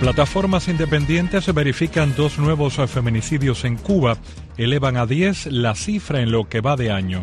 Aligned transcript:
Plataformas 0.00 0.66
independientes 0.66 1.54
verifican 1.54 2.14
dos 2.16 2.36
nuevos 2.38 2.74
feminicidios 2.90 3.64
en 3.64 3.76
Cuba, 3.76 4.16
elevan 4.56 4.96
a 4.96 5.06
10 5.06 5.46
la 5.46 5.76
cifra 5.76 6.20
en 6.20 6.32
lo 6.32 6.48
que 6.48 6.60
va 6.60 6.74
de 6.74 6.90
año. 6.90 7.22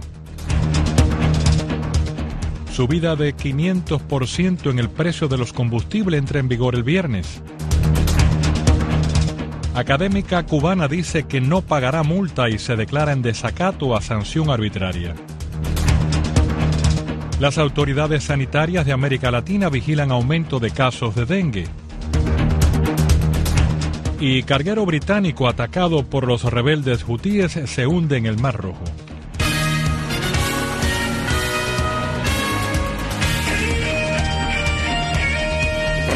Subida 2.72 3.18
de 3.18 3.36
500% 3.36 4.72
en 4.72 4.80
el 4.80 4.90
precio 4.90 5.28
de 5.28 5.38
los 5.38 5.52
combustibles 5.52 6.20
entra 6.20 6.40
en 6.40 6.48
vigor 6.48 6.76
el 6.76 6.84
viernes. 6.84 7.42
Académica 9.76 10.46
cubana 10.46 10.88
dice 10.88 11.24
que 11.24 11.42
no 11.42 11.62
pagará 11.62 12.04
multa 12.04 12.48
y 12.48 12.58
se 12.58 12.78
declara 12.78 13.12
en 13.12 13.22
desacato 13.22 13.98
a 13.98 14.02
sanción 14.02 14.50
arbitraria. 14.50 15.16
Las 17.40 17.58
autoridades 17.58 18.26
sanitarias 18.26 18.86
de 18.86 18.92
América 18.92 19.32
Latina 19.32 19.70
vigilan 19.70 20.12
aumento 20.12 20.60
de 20.60 20.72
casos 20.72 21.16
de 21.16 21.26
dengue 21.26 21.68
y 24.20 24.44
carguero 24.44 24.86
británico 24.86 25.48
atacado 25.48 26.04
por 26.06 26.28
los 26.28 26.44
rebeldes 26.44 27.06
hutíes 27.08 27.54
se 27.54 27.88
hunde 27.88 28.18
en 28.18 28.26
el 28.26 28.38
Mar 28.38 28.58
Rojo. 28.58 28.84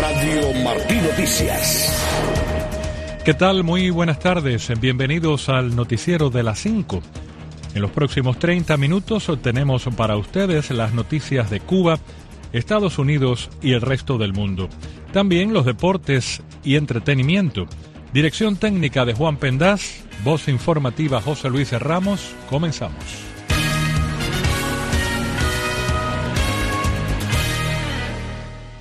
Radio 0.02 0.64
Martí 0.64 0.96
Noticias. 0.96 2.00
¿Qué 3.24 3.34
tal? 3.34 3.64
Muy 3.64 3.90
buenas 3.90 4.20
tardes. 4.20 4.70
Bienvenidos 4.82 5.48
al 5.48 5.76
noticiero 5.78 6.30
de 6.30 6.44
las 6.44 6.60
5. 6.60 7.02
En 7.76 7.82
los 7.82 7.92
próximos 7.92 8.38
30 8.38 8.78
minutos 8.78 9.32
tenemos 9.42 9.86
para 9.98 10.16
ustedes 10.16 10.70
las 10.70 10.94
noticias 10.94 11.50
de 11.50 11.60
Cuba, 11.60 12.00
Estados 12.52 13.00
Unidos 13.00 13.50
y 13.64 13.74
el 13.74 13.82
resto 13.82 14.20
del 14.20 14.34
mundo. 14.34 14.70
También 15.12 15.54
los 15.54 15.66
deportes 15.66 16.44
y 16.64 16.76
entretenimiento. 16.76 17.66
Dirección 18.14 18.58
técnica 18.58 19.06
de 19.06 19.16
Juan 19.16 19.38
Pendaz, 19.38 20.04
voz 20.24 20.48
informativa 20.48 21.20
José 21.20 21.50
Luis 21.50 21.72
Ramos. 21.72 22.36
Comenzamos. 22.48 23.04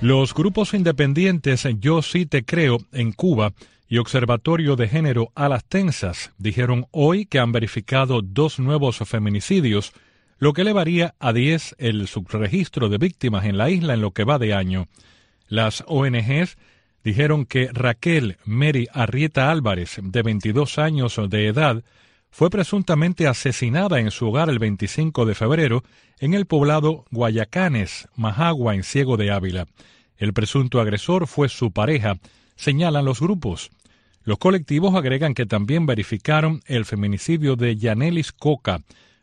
Los 0.03 0.35
grupos 0.35 0.75
independientes 0.75 1.67
Yo 1.79 2.03
sí 2.03 2.27
te 2.27 2.45
creo 2.45 2.79
en 2.93 3.13
Cuba 3.13 3.53
y 3.93 3.99
Observatorio 3.99 4.75
de 4.75 4.89
Género 4.89 5.33
a 5.35 5.51
las 5.51 5.67
Tensas 5.67 6.33
dijeron 6.39 6.87
hoy 6.93 7.27
que 7.27 7.39
han 7.39 7.53
verificado 7.53 8.23
dos 8.23 8.59
nuevos 8.59 8.97
feminicidios, 9.05 9.93
lo 10.39 10.55
que 10.55 10.63
elevaría 10.63 11.15
a 11.21 11.35
10 11.35 11.75
el 11.77 12.09
subregistro 12.09 12.89
de 12.89 12.97
víctimas 12.97 13.45
en 13.45 13.59
la 13.59 13.69
isla 13.69 13.93
en 13.93 14.01
lo 14.01 14.13
que 14.13 14.25
va 14.25 14.39
de 14.39 14.55
año. 14.55 14.89
Las 15.47 15.85
ONGs 15.87 16.57
dijeron 17.05 17.45
que 17.45 17.69
Raquel 17.71 18.39
Mary 18.47 18.89
Arrieta 18.95 19.51
Álvarez, 19.51 19.99
de 20.03 20.23
22 20.23 20.79
años 20.79 21.21
de 21.29 21.49
edad, 21.49 21.85
fue 22.31 22.49
presuntamente 22.49 23.27
asesinada 23.27 24.01
en 24.01 24.11
su 24.11 24.29
hogar 24.29 24.49
el 24.49 24.59
25 24.59 25.27
de 25.27 25.35
febrero 25.35 25.85
en 26.19 26.33
el 26.33 26.47
poblado 26.47 27.05
Guayacanes, 27.11 28.09
Majagua, 28.17 28.75
en 28.75 28.85
Ciego 28.85 29.19
de 29.19 29.31
Ávila. 29.31 29.67
El 30.17 30.33
presunto 30.33 30.81
agresor 30.81 31.27
fue 31.27 31.51
su 31.51 31.73
pareja, 31.73 32.17
señalan 32.57 33.05
los 33.05 33.21
grupos. 33.21 33.71
Los 34.25 34.39
colectivos 34.39 34.95
agregan 34.95 35.35
que 35.35 35.47
también 35.47 35.87
verificaron 35.87 36.61
el 36.67 36.85
feminicidio 36.85 37.57
de 37.57 37.77
Yanelis 37.77 38.33
Coca, 38.33 38.83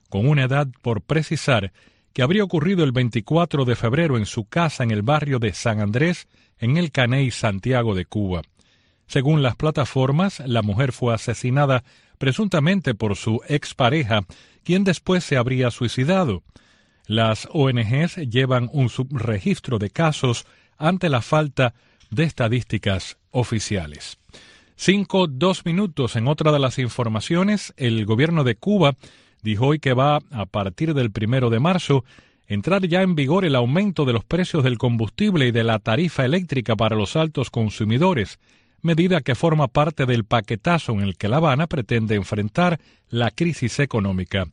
con 0.10 0.28
una 0.28 0.44
edad 0.44 0.68
por 0.82 1.02
precisar 1.02 1.72
que 2.14 2.22
habría 2.22 2.44
ocurrido 2.44 2.84
el 2.84 2.92
24 2.92 3.66
de 3.66 3.76
febrero 3.76 4.18
en 4.18 4.26
su 4.26 4.46
casa 4.46 4.84
en 4.84 4.92
el 4.92 5.04
barrio 5.04 5.40
de 5.40 5.54
San 5.54 5.80
Andrés, 5.80 6.28
en 6.58 6.78
el 6.78 6.92
Caney, 6.92 7.32
Santiago 7.32 7.96
de 7.96 8.06
Cuba. 8.06 8.42
Según 9.08 9.42
las 9.42 9.56
plataformas, 9.56 10.40
la 10.46 10.62
mujer 10.62 10.92
fue 10.92 11.14
asesinada 11.14 11.84
presuntamente 12.18 12.94
por 12.94 13.16
su 13.16 13.42
expareja, 13.48 14.26
quien 14.64 14.84
después 14.84 15.24
se 15.24 15.38
habría 15.38 15.72
suicidado. 15.72 16.44
Las 17.08 17.48
ONGs 17.52 18.18
llevan 18.18 18.70
un 18.72 18.90
subregistro 18.90 19.80
de 19.80 19.90
casos 19.90 20.46
ante 20.78 21.10
la 21.10 21.22
falta 21.22 21.74
de 22.12 22.26
estadísticas 22.26 23.18
oficiales. 23.32 24.19
Cinco, 24.82 25.28
dos 25.28 25.66
minutos 25.66 26.16
en 26.16 26.30
otra 26.30 26.54
de 26.54 26.60
las 26.60 26.80
informaciones, 26.80 27.74
el 27.76 28.06
gobierno 28.06 28.46
de 28.46 28.56
Cuba 28.56 28.96
dijo 29.42 29.68
hoy 29.68 29.80
que 29.80 29.92
va, 29.94 30.22
a 30.32 30.46
partir 30.46 30.94
del 30.94 31.12
primero 31.12 31.50
de 31.50 31.60
marzo, 31.60 32.06
entrar 32.48 32.88
ya 32.88 33.02
en 33.02 33.14
vigor 33.14 33.44
el 33.44 33.58
aumento 33.58 34.06
de 34.06 34.14
los 34.14 34.24
precios 34.24 34.64
del 34.64 34.78
combustible 34.78 35.48
y 35.48 35.52
de 35.52 35.66
la 35.66 35.80
tarifa 35.80 36.24
eléctrica 36.24 36.78
para 36.78 36.96
los 36.96 37.18
altos 37.18 37.50
consumidores, 37.50 38.40
medida 38.82 39.20
que 39.20 39.36
forma 39.36 39.68
parte 39.68 40.06
del 40.06 40.24
paquetazo 40.24 40.94
en 40.94 41.02
el 41.02 41.18
que 41.18 41.28
La 41.28 41.38
Habana 41.38 41.68
pretende 41.68 42.16
enfrentar 42.16 42.80
la 43.10 43.32
crisis 43.32 43.80
económica. 43.80 44.48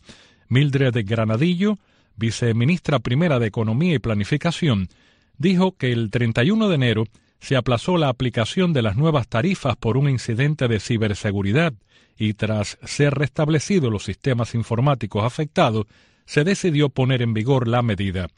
Mildred 0.48 1.06
Granadillo, 1.06 1.78
viceministra 2.16 2.98
primera 2.98 3.38
de 3.38 3.46
Economía 3.46 3.94
y 3.94 4.00
Planificación, 4.00 4.88
dijo 5.38 5.76
que 5.76 5.92
el 5.92 6.10
31 6.10 6.68
de 6.68 6.74
enero 6.74 7.04
se 7.40 7.56
aplazó 7.56 7.96
la 7.96 8.08
aplicación 8.08 8.72
de 8.72 8.82
las 8.82 8.96
nuevas 8.96 9.28
tarifas 9.28 9.76
por 9.76 9.96
un 9.96 10.08
incidente 10.08 10.68
de 10.68 10.80
ciberseguridad 10.80 11.72
y 12.18 12.34
tras 12.34 12.78
ser 12.84 13.14
restablecidos 13.14 13.92
los 13.92 14.04
sistemas 14.04 14.54
informáticos 14.54 15.24
afectados, 15.24 15.86
se 16.24 16.44
decidió 16.44 16.88
poner 16.88 17.22
en 17.22 17.34
vigor 17.34 17.68
la 17.68 17.82
medida. 17.82 18.28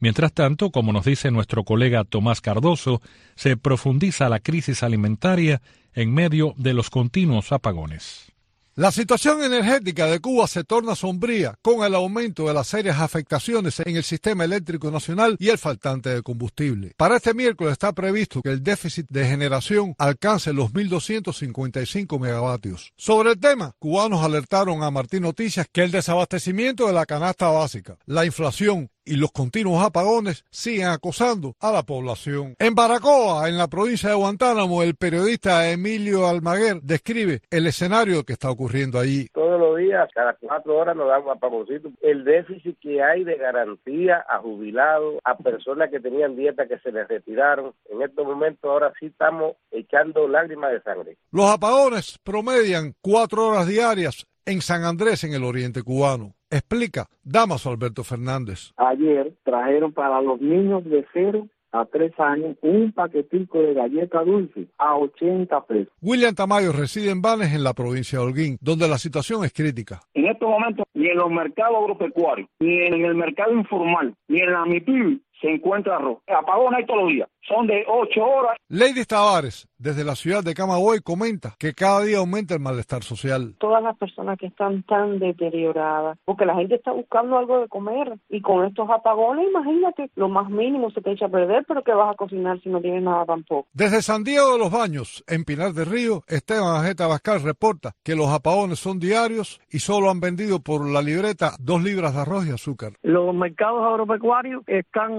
Mientras 0.00 0.32
tanto, 0.32 0.70
como 0.70 0.92
nos 0.92 1.04
dice 1.04 1.30
nuestro 1.30 1.64
colega 1.64 2.04
Tomás 2.04 2.40
Cardoso, 2.40 3.00
se 3.36 3.56
profundiza 3.56 4.28
la 4.28 4.40
crisis 4.40 4.82
alimentaria 4.82 5.62
en 5.94 6.12
medio 6.12 6.54
de 6.56 6.74
los 6.74 6.90
continuos 6.90 7.52
apagones. 7.52 8.31
La 8.74 8.90
situación 8.90 9.42
energética 9.42 10.06
de 10.06 10.18
Cuba 10.20 10.46
se 10.46 10.64
torna 10.64 10.94
sombría 10.94 11.58
con 11.60 11.84
el 11.84 11.94
aumento 11.94 12.46
de 12.46 12.54
las 12.54 12.68
serias 12.68 13.00
afectaciones 13.00 13.78
en 13.80 13.96
el 13.96 14.02
sistema 14.02 14.44
eléctrico 14.44 14.90
nacional 14.90 15.36
y 15.38 15.50
el 15.50 15.58
faltante 15.58 16.08
de 16.08 16.22
combustible. 16.22 16.94
Para 16.96 17.16
este 17.16 17.34
miércoles 17.34 17.72
está 17.72 17.92
previsto 17.92 18.40
que 18.40 18.48
el 18.48 18.62
déficit 18.62 19.06
de 19.10 19.26
generación 19.26 19.94
alcance 19.98 20.54
los 20.54 20.72
1.255 20.72 22.18
megavatios. 22.18 22.94
Sobre 22.96 23.32
el 23.32 23.38
tema, 23.38 23.74
cubanos 23.78 24.24
alertaron 24.24 24.82
a 24.82 24.90
Martín 24.90 25.24
Noticias 25.24 25.66
que 25.70 25.82
el 25.82 25.90
desabastecimiento 25.90 26.86
de 26.86 26.94
la 26.94 27.04
canasta 27.04 27.48
básica, 27.48 27.98
la 28.06 28.24
inflación 28.24 28.88
y 29.04 29.16
los 29.16 29.32
continuos 29.32 29.84
apagones 29.84 30.44
siguen 30.50 30.88
acosando 30.88 31.54
a 31.60 31.72
la 31.72 31.82
población. 31.82 32.54
En 32.58 32.74
Baracoa, 32.74 33.48
en 33.48 33.58
la 33.58 33.68
provincia 33.68 34.10
de 34.10 34.14
Guantánamo, 34.14 34.82
el 34.82 34.94
periodista 34.94 35.70
Emilio 35.70 36.26
Almaguer 36.26 36.80
describe 36.82 37.40
el 37.50 37.66
escenario 37.66 38.24
que 38.24 38.34
está 38.34 38.50
ocurriendo 38.50 38.98
allí. 38.98 39.28
Todos 39.32 39.58
los 39.58 39.76
días, 39.76 40.08
cada 40.14 40.34
cuatro 40.34 40.76
horas 40.76 40.96
nos 40.96 41.08
dan 41.08 41.22
un 41.22 41.30
apagoncito. 41.30 41.90
El 42.00 42.24
déficit 42.24 42.78
que 42.80 43.02
hay 43.02 43.24
de 43.24 43.36
garantía 43.36 44.24
a 44.28 44.38
jubilados, 44.38 45.18
a 45.24 45.36
personas 45.36 45.90
que 45.90 46.00
tenían 46.00 46.36
dieta 46.36 46.66
que 46.66 46.78
se 46.78 46.92
les 46.92 47.08
retiraron, 47.08 47.74
en 47.90 48.02
estos 48.02 48.26
momentos 48.26 48.70
ahora 48.70 48.92
sí 48.98 49.06
estamos 49.06 49.56
echando 49.70 50.28
lágrimas 50.28 50.72
de 50.72 50.82
sangre. 50.82 51.16
Los 51.30 51.50
apagones 51.50 52.18
promedian 52.22 52.94
cuatro 53.00 53.48
horas 53.48 53.66
diarias 53.66 54.26
en 54.44 54.60
San 54.60 54.84
Andrés, 54.84 55.24
en 55.24 55.34
el 55.34 55.44
oriente 55.44 55.82
cubano. 55.82 56.34
Explica 56.52 57.06
Damaso 57.24 57.70
Alberto 57.70 58.04
Fernández. 58.04 58.74
Ayer 58.76 59.32
trajeron 59.42 59.90
para 59.92 60.20
los 60.20 60.38
niños 60.38 60.84
de 60.84 61.06
cero 61.14 61.48
a 61.72 61.86
tres 61.86 62.12
años 62.20 62.58
un 62.60 62.92
paquetico 62.92 63.58
de 63.58 63.72
galleta 63.72 64.22
dulce 64.22 64.66
a 64.76 64.94
80 64.98 65.64
pesos. 65.64 65.92
William 66.02 66.34
Tamayo 66.34 66.72
reside 66.72 67.10
en 67.10 67.22
Vanes, 67.22 67.54
en 67.54 67.64
la 67.64 67.72
provincia 67.72 68.18
de 68.18 68.26
Holguín, 68.26 68.58
donde 68.60 68.86
la 68.86 68.98
situación 68.98 69.46
es 69.46 69.54
crítica. 69.54 70.02
En 70.12 70.26
estos 70.26 70.46
momentos, 70.46 70.84
ni 70.92 71.06
en 71.06 71.16
los 71.16 71.30
mercados 71.30 71.74
agropecuarios, 71.80 72.50
ni 72.60 72.82
en 72.82 73.02
el 73.02 73.14
mercado 73.14 73.54
informal, 73.54 74.14
ni 74.28 74.40
en 74.40 74.52
la 74.52 74.66
MIPIB 74.66 75.22
se 75.42 75.50
encuentra 75.50 75.96
arroz. 75.96 76.18
Apagón 76.26 76.74
hay 76.74 76.86
todos 76.86 77.02
los 77.02 77.10
días. 77.10 77.28
Son 77.46 77.66
de 77.66 77.84
ocho 77.86 78.24
horas. 78.24 78.56
Lady 78.68 79.04
Tavares, 79.04 79.68
desde 79.76 80.04
la 80.04 80.14
ciudad 80.14 80.42
de 80.42 80.54
Camagüey, 80.54 81.00
comenta 81.00 81.54
que 81.58 81.74
cada 81.74 82.02
día 82.02 82.18
aumenta 82.18 82.54
el 82.54 82.60
malestar 82.60 83.02
social. 83.02 83.54
Todas 83.58 83.82
las 83.82 83.96
personas 83.98 84.38
que 84.38 84.46
están 84.46 84.82
tan 84.84 85.18
deterioradas, 85.18 86.18
porque 86.24 86.46
la 86.46 86.54
gente 86.54 86.76
está 86.76 86.92
buscando 86.92 87.36
algo 87.36 87.60
de 87.60 87.68
comer 87.68 88.14
y 88.30 88.40
con 88.40 88.64
estos 88.64 88.88
apagones, 88.88 89.46
imagínate, 89.48 90.10
lo 90.14 90.28
más 90.28 90.48
mínimo 90.48 90.90
se 90.90 91.02
te 91.02 91.12
echa 91.12 91.26
a 91.26 91.28
perder, 91.30 91.64
pero 91.68 91.82
que 91.82 91.92
vas 91.92 92.12
a 92.12 92.16
cocinar 92.16 92.60
si 92.62 92.70
no 92.70 92.80
tienes 92.80 93.02
nada 93.02 93.26
tampoco. 93.26 93.68
Desde 93.72 94.02
San 94.02 94.24
Diego 94.24 94.52
de 94.52 94.58
los 94.58 94.70
Baños, 94.70 95.22
en 95.26 95.44
Pinar 95.44 95.72
del 95.72 95.86
Río, 95.86 96.22
Esteban 96.28 96.76
Ajeta 96.76 97.06
Bascal 97.06 97.42
reporta 97.42 97.92
que 98.02 98.16
los 98.16 98.28
apagones 98.28 98.78
son 98.78 98.98
diarios 98.98 99.60
y 99.70 99.80
solo 99.80 100.10
han 100.10 100.20
vendido 100.20 100.60
por 100.60 100.72
por 100.72 100.88
la 100.88 101.02
libreta 101.02 101.50
dos 101.60 101.82
libras 101.82 102.14
de 102.14 102.22
arroz 102.22 102.46
y 102.46 102.50
azúcar. 102.50 102.92
Los 103.02 103.34
mercados 103.34 103.82
agropecuarios 103.82 104.62
están 104.66 105.12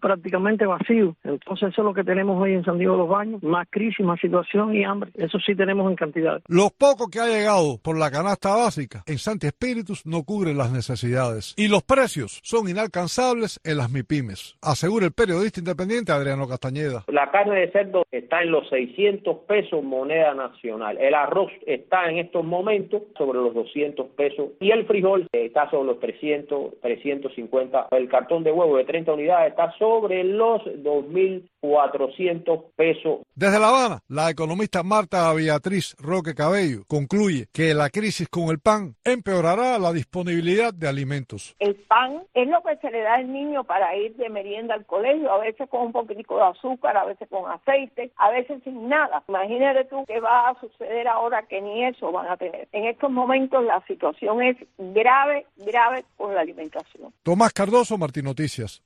prácticamente 0.00 0.66
vacíos. 0.66 1.16
Entonces 1.24 1.70
eso 1.70 1.82
es 1.82 1.84
lo 1.84 1.94
que 1.94 2.04
tenemos 2.04 2.40
hoy 2.40 2.54
en 2.54 2.64
San 2.64 2.78
Diego 2.78 2.94
de 2.94 2.98
los 3.00 3.08
Baños. 3.08 3.42
Más 3.42 3.66
crisis, 3.70 4.04
más 4.04 4.20
situación 4.20 4.74
y 4.74 4.84
hambre. 4.84 5.10
Eso 5.14 5.38
sí 5.38 5.54
tenemos 5.54 5.90
en 5.90 5.96
cantidad. 5.96 6.40
Los 6.48 6.72
pocos 6.72 7.08
que 7.10 7.20
ha 7.20 7.26
llegado 7.26 7.78
por 7.82 7.98
la 7.98 8.10
canasta 8.10 8.54
básica 8.54 9.02
en 9.06 9.18
Santi 9.18 9.46
Espíritus 9.46 10.06
no 10.06 10.22
cubren 10.24 10.58
las 10.58 10.72
necesidades. 10.72 11.54
Y 11.56 11.68
los 11.68 11.82
precios 11.82 12.40
son 12.42 12.68
inalcanzables 12.68 13.60
en 13.64 13.76
las 13.76 13.90
MIPIMES, 13.90 14.56
asegura 14.62 15.06
el 15.06 15.12
periodista 15.12 15.60
independiente 15.60 16.12
Adriano 16.12 16.48
Castañeda. 16.48 17.04
La 17.08 17.30
carne 17.30 17.60
de 17.60 17.70
cerdo 17.72 18.04
está 18.10 18.42
en 18.42 18.50
los 18.50 18.68
600 18.68 19.38
pesos 19.46 19.82
moneda 19.82 20.34
nacional. 20.34 20.98
El 20.98 21.14
arroz 21.14 21.50
está 21.66 22.08
en 22.08 22.18
estos 22.18 22.44
momentos 22.44 23.02
sobre 23.16 23.38
los 23.38 23.54
200 23.54 24.06
pesos 24.10 24.50
y 24.60 24.70
el 24.70 24.86
frijol 24.86 25.26
está 25.32 25.70
sobre 25.70 25.86
los 25.86 26.00
300, 26.00 26.80
350. 26.80 27.88
El 27.90 28.08
cartón 28.08 28.44
de 28.44 28.52
huevo 28.52 28.76
de 28.76 28.84
30 28.84 29.12
unidades 29.12 29.49
está 29.50 29.70
sobre 29.78 30.24
los 30.24 30.62
2.400 30.62 32.64
pesos. 32.74 33.20
Desde 33.34 33.60
La 33.60 33.68
Habana, 33.68 34.00
la 34.08 34.30
economista 34.30 34.82
Marta 34.82 35.32
Beatriz 35.32 35.94
Roque 35.98 36.34
Cabello 36.34 36.82
concluye 36.88 37.46
que 37.52 37.74
la 37.74 37.90
crisis 37.90 38.28
con 38.28 38.50
el 38.50 38.58
pan 38.58 38.96
empeorará 39.04 39.78
la 39.78 39.92
disponibilidad 39.92 40.72
de 40.72 40.88
alimentos. 40.88 41.54
El 41.58 41.74
pan 41.74 42.22
es 42.34 42.48
lo 42.48 42.62
que 42.62 42.76
se 42.76 42.90
le 42.90 43.02
da 43.02 43.14
al 43.14 43.32
niño 43.32 43.64
para 43.64 43.96
ir 43.96 44.14
de 44.16 44.28
merienda 44.28 44.74
al 44.74 44.86
colegio, 44.86 45.32
a 45.32 45.38
veces 45.38 45.68
con 45.68 45.86
un 45.86 45.92
poquitico 45.92 46.36
de 46.36 46.44
azúcar, 46.44 46.96
a 46.96 47.04
veces 47.04 47.28
con 47.28 47.50
aceite, 47.50 48.12
a 48.16 48.30
veces 48.30 48.62
sin 48.64 48.88
nada. 48.88 49.22
Imagínate 49.28 49.84
tú 49.84 50.04
qué 50.06 50.20
va 50.20 50.50
a 50.50 50.60
suceder 50.60 51.08
ahora 51.08 51.42
que 51.42 51.60
ni 51.60 51.84
eso 51.84 52.12
van 52.12 52.28
a 52.28 52.36
tener. 52.36 52.68
En 52.72 52.86
estos 52.86 53.10
momentos 53.10 53.64
la 53.64 53.84
situación 53.86 54.42
es 54.42 54.56
grave, 54.78 55.46
grave 55.56 56.04
con 56.16 56.34
la 56.34 56.40
alimentación. 56.40 57.12
Tomás 57.22 57.52
Cardoso, 57.52 57.98
Martín 57.98 58.24
Noticias. 58.24 58.82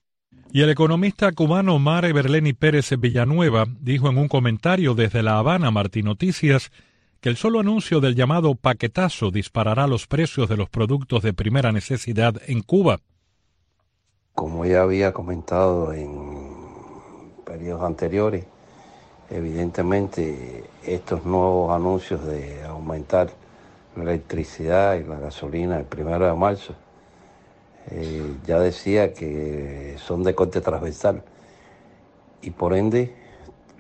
Y 0.52 0.62
el 0.62 0.70
economista 0.70 1.32
cubano 1.32 1.78
Mare 1.78 2.12
Berleni 2.12 2.52
Pérez 2.52 2.90
Villanueva 2.98 3.66
dijo 3.80 4.08
en 4.08 4.18
un 4.18 4.28
comentario 4.28 4.94
desde 4.94 5.22
La 5.22 5.38
Habana, 5.38 5.70
Martín 5.72 6.04
Noticias, 6.04 6.70
que 7.20 7.28
el 7.28 7.36
solo 7.36 7.60
anuncio 7.60 8.00
del 8.00 8.14
llamado 8.14 8.54
paquetazo 8.54 9.30
disparará 9.30 9.86
los 9.86 10.06
precios 10.06 10.48
de 10.48 10.56
los 10.56 10.68
productos 10.68 11.22
de 11.22 11.32
primera 11.32 11.72
necesidad 11.72 12.34
en 12.46 12.62
Cuba. 12.62 13.00
Como 14.34 14.66
ya 14.66 14.82
había 14.82 15.12
comentado 15.12 15.92
en 15.92 16.52
periodos 17.46 17.82
anteriores, 17.82 18.44
evidentemente 19.30 20.64
estos 20.84 21.24
nuevos 21.24 21.72
anuncios 21.72 22.24
de 22.26 22.62
aumentar 22.64 23.30
la 23.96 24.02
electricidad 24.02 24.96
y 24.96 25.04
la 25.04 25.18
gasolina 25.18 25.78
el 25.78 25.86
primero 25.86 26.26
de 26.26 26.34
marzo, 26.34 26.74
eh, 27.90 28.36
ya 28.46 28.58
decía 28.58 29.12
que 29.12 29.96
son 29.98 30.22
de 30.22 30.34
corte 30.34 30.60
transversal 30.60 31.22
y 32.40 32.50
por 32.50 32.74
ende 32.74 33.14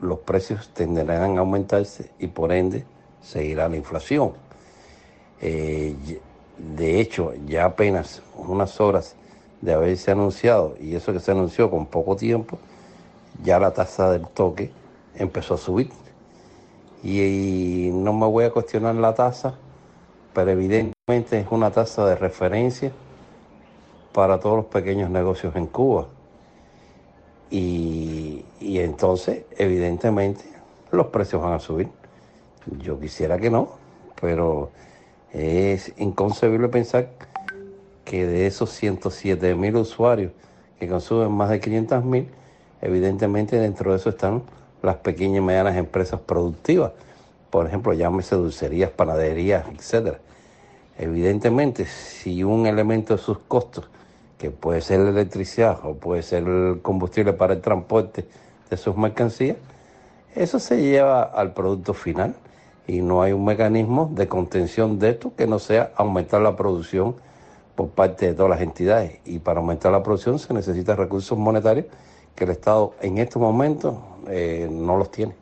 los 0.00 0.20
precios 0.20 0.68
tenderán 0.68 1.36
a 1.36 1.40
aumentarse 1.40 2.10
y 2.18 2.26
por 2.26 2.52
ende 2.52 2.84
seguirá 3.22 3.68
la 3.68 3.76
inflación. 3.76 4.32
Eh, 5.40 5.94
de 6.76 7.00
hecho, 7.00 7.32
ya 7.46 7.64
apenas 7.64 8.22
unas 8.36 8.80
horas 8.80 9.16
de 9.60 9.72
haberse 9.72 10.10
anunciado, 10.10 10.76
y 10.80 10.94
eso 10.94 11.12
que 11.12 11.20
se 11.20 11.30
anunció 11.30 11.70
con 11.70 11.86
poco 11.86 12.16
tiempo, 12.16 12.58
ya 13.42 13.58
la 13.58 13.72
tasa 13.72 14.10
del 14.10 14.26
toque 14.28 14.70
empezó 15.16 15.54
a 15.54 15.58
subir. 15.58 15.90
Y, 17.02 17.90
no 17.92 18.12
me 18.12 18.26
voy 18.26 18.44
a 18.44 18.50
cuestionar 18.50 18.94
la 18.94 19.14
tasa, 19.14 19.54
pero 20.32 20.50
evidentemente 20.50 21.40
es 21.40 21.46
una 21.50 21.70
tasa 21.70 22.06
de 22.06 22.16
referencia 22.16 22.92
para 24.14 24.38
todos 24.38 24.56
los 24.56 24.66
pequeños 24.66 25.10
negocios 25.10 25.56
en 25.56 25.66
Cuba. 25.66 26.06
Y, 27.50 28.44
y 28.60 28.78
entonces, 28.78 29.44
evidentemente, 29.58 30.44
los 30.92 31.08
precios 31.08 31.42
van 31.42 31.54
a 31.54 31.58
subir. 31.58 31.88
Yo 32.78 32.98
quisiera 32.98 33.38
que 33.38 33.50
no, 33.50 33.70
pero 34.20 34.70
es 35.32 35.92
inconcebible 35.98 36.68
pensar 36.68 37.10
que 38.04 38.24
de 38.24 38.46
esos 38.46 38.70
107 38.70 39.56
mil 39.56 39.74
usuarios 39.76 40.30
que 40.78 40.86
consumen 40.86 41.32
más 41.32 41.50
de 41.50 41.58
500 41.60 42.04
mil, 42.04 42.28
evidentemente 42.80 43.58
dentro 43.58 43.90
de 43.90 43.96
eso 43.96 44.10
están 44.10 44.44
las 44.80 44.96
pequeñas 44.96 45.38
y 45.38 45.40
medianas 45.40 45.76
empresas 45.76 46.20
productivas, 46.20 46.92
por 47.50 47.66
ejemplo, 47.66 47.92
llámese 47.92 48.36
dulcerías, 48.36 48.90
panaderías, 48.90 49.66
etcétera. 49.68 50.20
Evidentemente, 50.98 51.86
si 51.86 52.44
un 52.44 52.66
elemento 52.66 53.16
de 53.16 53.22
sus 53.22 53.38
costos, 53.38 53.88
que 54.44 54.50
puede 54.50 54.82
ser 54.82 55.00
la 55.00 55.08
electricidad 55.08 55.78
o 55.84 55.94
puede 55.94 56.22
ser 56.22 56.42
el 56.46 56.80
combustible 56.82 57.32
para 57.32 57.54
el 57.54 57.62
transporte 57.62 58.26
de 58.68 58.76
sus 58.76 58.94
mercancías, 58.94 59.56
eso 60.34 60.58
se 60.58 60.82
lleva 60.82 61.22
al 61.22 61.54
producto 61.54 61.94
final 61.94 62.34
y 62.86 63.00
no 63.00 63.22
hay 63.22 63.32
un 63.32 63.42
mecanismo 63.42 64.12
de 64.14 64.28
contención 64.28 64.98
de 64.98 65.10
esto 65.10 65.32
que 65.34 65.46
no 65.46 65.58
sea 65.58 65.92
aumentar 65.96 66.42
la 66.42 66.54
producción 66.56 67.16
por 67.74 67.88
parte 67.88 68.26
de 68.26 68.34
todas 68.34 68.50
las 68.50 68.60
entidades. 68.60 69.18
Y 69.24 69.38
para 69.38 69.60
aumentar 69.60 69.90
la 69.92 70.02
producción 70.02 70.38
se 70.38 70.52
necesitan 70.52 70.98
recursos 70.98 71.38
monetarios 71.38 71.86
que 72.34 72.44
el 72.44 72.50
Estado 72.50 72.94
en 73.00 73.16
estos 73.16 73.40
momentos 73.40 73.94
eh, 74.28 74.68
no 74.70 74.98
los 74.98 75.10
tiene. 75.10 75.32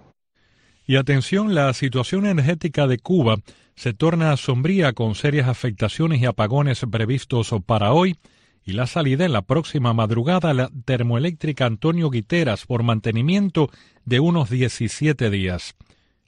Y 0.86 0.94
atención, 0.94 1.56
la 1.56 1.72
situación 1.72 2.24
energética 2.24 2.86
de 2.86 2.98
Cuba 2.98 3.38
se 3.74 3.94
torna 3.94 4.36
sombría 4.36 4.92
con 4.92 5.16
serias 5.16 5.48
afectaciones 5.48 6.20
y 6.20 6.26
apagones 6.26 6.86
previstos 6.88 7.52
para 7.66 7.92
hoy 7.92 8.16
y 8.64 8.72
la 8.72 8.86
salida 8.86 9.24
en 9.24 9.32
la 9.32 9.42
próxima 9.42 9.92
madrugada 9.92 10.50
a 10.50 10.54
la 10.54 10.70
termoeléctrica 10.84 11.66
Antonio 11.66 12.10
Guiteras 12.10 12.66
por 12.66 12.82
mantenimiento 12.82 13.70
de 14.04 14.20
unos 14.20 14.50
17 14.50 15.30
días. 15.30 15.74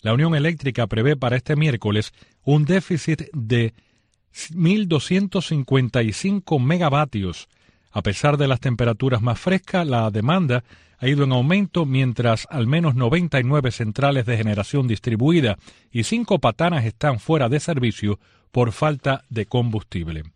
La 0.00 0.12
Unión 0.12 0.34
Eléctrica 0.34 0.86
prevé 0.86 1.16
para 1.16 1.36
este 1.36 1.56
miércoles 1.56 2.12
un 2.42 2.64
déficit 2.64 3.22
de 3.32 3.74
1.255 4.52 6.60
megavatios. 6.60 7.48
A 7.90 8.02
pesar 8.02 8.36
de 8.36 8.48
las 8.48 8.60
temperaturas 8.60 9.22
más 9.22 9.38
frescas, 9.38 9.86
la 9.86 10.10
demanda 10.10 10.64
ha 10.98 11.08
ido 11.08 11.24
en 11.24 11.32
aumento 11.32 11.86
mientras 11.86 12.46
al 12.50 12.66
menos 12.66 12.94
99 12.96 13.70
centrales 13.70 14.26
de 14.26 14.36
generación 14.36 14.88
distribuida 14.88 15.56
y 15.92 16.04
cinco 16.04 16.38
patanas 16.38 16.84
están 16.84 17.20
fuera 17.20 17.48
de 17.48 17.60
servicio 17.60 18.18
por 18.50 18.72
falta 18.72 19.24
de 19.30 19.46
combustible. 19.46 20.33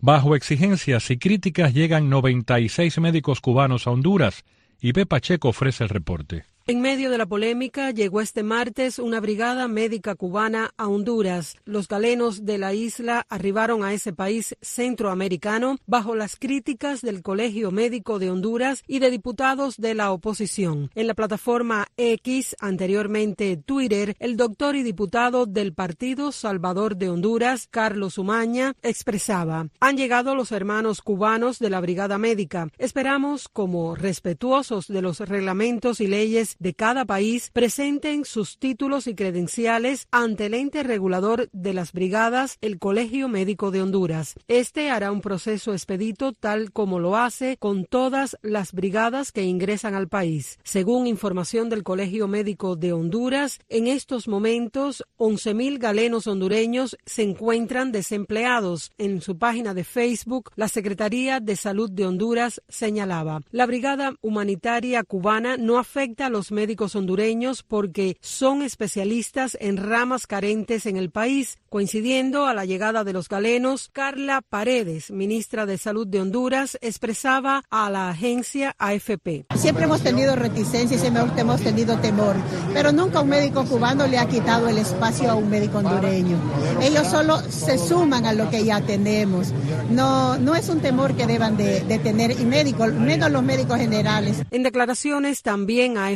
Bajo 0.00 0.36
exigencias 0.36 1.10
y 1.10 1.18
críticas 1.18 1.72
llegan 1.72 2.10
96 2.10 3.00
médicos 3.00 3.40
cubanos 3.40 3.86
a 3.86 3.90
Honduras 3.90 4.44
y 4.80 4.92
Pepa 4.92 5.20
Checo 5.20 5.48
ofrece 5.48 5.84
el 5.84 5.90
reporte. 5.90 6.44
En 6.68 6.80
medio 6.80 7.12
de 7.12 7.18
la 7.18 7.26
polémica, 7.26 7.92
llegó 7.92 8.20
este 8.20 8.42
martes 8.42 8.98
una 8.98 9.20
brigada 9.20 9.68
médica 9.68 10.16
cubana 10.16 10.74
a 10.76 10.88
Honduras. 10.88 11.54
Los 11.64 11.86
galenos 11.86 12.44
de 12.44 12.58
la 12.58 12.74
isla 12.74 13.24
arribaron 13.28 13.84
a 13.84 13.92
ese 13.92 14.12
país 14.12 14.56
centroamericano 14.60 15.78
bajo 15.86 16.16
las 16.16 16.34
críticas 16.34 17.02
del 17.02 17.22
Colegio 17.22 17.70
Médico 17.70 18.18
de 18.18 18.32
Honduras 18.32 18.82
y 18.88 18.98
de 18.98 19.12
diputados 19.12 19.76
de 19.76 19.94
la 19.94 20.10
oposición. 20.10 20.90
En 20.96 21.06
la 21.06 21.14
plataforma 21.14 21.86
X, 21.96 22.56
anteriormente 22.58 23.56
Twitter, 23.56 24.16
el 24.18 24.36
doctor 24.36 24.74
y 24.74 24.82
diputado 24.82 25.46
del 25.46 25.72
Partido 25.72 26.32
Salvador 26.32 26.96
de 26.96 27.10
Honduras, 27.10 27.68
Carlos 27.70 28.18
Umaña, 28.18 28.74
expresaba, 28.82 29.68
han 29.78 29.96
llegado 29.96 30.34
los 30.34 30.50
hermanos 30.50 31.00
cubanos 31.00 31.60
de 31.60 31.70
la 31.70 31.80
brigada 31.80 32.18
médica. 32.18 32.66
Esperamos, 32.76 33.46
como 33.46 33.94
respetuosos 33.94 34.88
de 34.88 35.00
los 35.00 35.20
reglamentos 35.20 36.00
y 36.00 36.08
leyes 36.08 36.55
de 36.58 36.74
cada 36.74 37.04
país 37.04 37.50
presenten 37.52 38.24
sus 38.24 38.58
títulos 38.58 39.06
y 39.06 39.14
credenciales 39.14 40.08
ante 40.10 40.46
el 40.46 40.54
ente 40.54 40.82
regulador 40.82 41.48
de 41.52 41.74
las 41.74 41.92
brigadas, 41.92 42.58
el 42.60 42.78
Colegio 42.78 43.28
Médico 43.28 43.70
de 43.70 43.82
Honduras. 43.82 44.34
Este 44.48 44.90
hará 44.90 45.12
un 45.12 45.20
proceso 45.20 45.72
expedito 45.72 46.32
tal 46.32 46.72
como 46.72 46.98
lo 47.00 47.16
hace 47.16 47.56
con 47.58 47.84
todas 47.84 48.36
las 48.42 48.72
brigadas 48.72 49.32
que 49.32 49.44
ingresan 49.44 49.94
al 49.94 50.08
país. 50.08 50.58
Según 50.64 51.06
información 51.06 51.68
del 51.68 51.82
Colegio 51.82 52.28
Médico 52.28 52.76
de 52.76 52.92
Honduras, 52.92 53.60
en 53.68 53.86
estos 53.86 54.28
momentos 54.28 55.04
11.000 55.18 55.78
galenos 55.78 56.26
hondureños 56.26 56.96
se 57.06 57.22
encuentran 57.22 57.92
desempleados. 57.92 58.90
En 58.98 59.20
su 59.20 59.38
página 59.38 59.74
de 59.74 59.84
Facebook, 59.84 60.50
la 60.56 60.68
Secretaría 60.68 61.40
de 61.40 61.56
Salud 61.56 61.90
de 61.90 62.06
Honduras 62.06 62.62
señalaba, 62.68 63.40
la 63.50 63.66
Brigada 63.66 64.14
Humanitaria 64.20 65.02
Cubana 65.04 65.56
no 65.56 65.78
afecta 65.78 66.26
a 66.26 66.30
los 66.30 66.45
los 66.46 66.52
médicos 66.52 66.94
hondureños 66.94 67.64
porque 67.64 68.18
son 68.20 68.62
especialistas 68.62 69.56
en 69.60 69.78
ramas 69.78 70.28
carentes 70.28 70.86
en 70.86 70.96
el 70.96 71.10
país. 71.10 71.58
Coincidiendo 71.68 72.46
a 72.46 72.54
la 72.54 72.64
llegada 72.64 73.02
de 73.02 73.12
los 73.12 73.28
galenos, 73.28 73.90
Carla 73.92 74.42
Paredes, 74.48 75.10
ministra 75.10 75.66
de 75.66 75.76
Salud 75.76 76.06
de 76.06 76.20
Honduras, 76.20 76.78
expresaba 76.80 77.64
a 77.68 77.90
la 77.90 78.10
agencia 78.10 78.76
AFP. 78.78 79.46
Siempre 79.56 79.84
hemos 79.84 80.02
tenido 80.02 80.36
reticencia 80.36 80.96
y 80.96 81.00
siempre 81.00 81.24
hemos 81.36 81.60
tenido 81.60 81.98
temor, 81.98 82.36
pero 82.72 82.92
nunca 82.92 83.20
un 83.20 83.28
médico 83.28 83.64
cubano 83.64 84.06
le 84.06 84.18
ha 84.18 84.28
quitado 84.28 84.68
el 84.68 84.78
espacio 84.78 85.30
a 85.30 85.34
un 85.34 85.50
médico 85.50 85.78
hondureño. 85.78 86.36
Ellos 86.80 87.08
solo 87.08 87.40
se 87.50 87.76
suman 87.76 88.24
a 88.24 88.32
lo 88.32 88.48
que 88.50 88.64
ya 88.64 88.80
tenemos. 88.80 89.52
No, 89.90 90.38
no 90.38 90.54
es 90.54 90.68
un 90.68 90.80
temor 90.80 91.14
que 91.14 91.26
deban 91.26 91.56
de, 91.56 91.80
de 91.80 91.98
tener, 91.98 92.30
y 92.30 92.44
médicos, 92.44 92.92
menos 92.92 93.30
los 93.32 93.42
médicos 93.42 93.78
generales. 93.78 94.42
En 94.52 94.62
declaraciones 94.62 95.42
también 95.42 95.98
a 95.98 96.12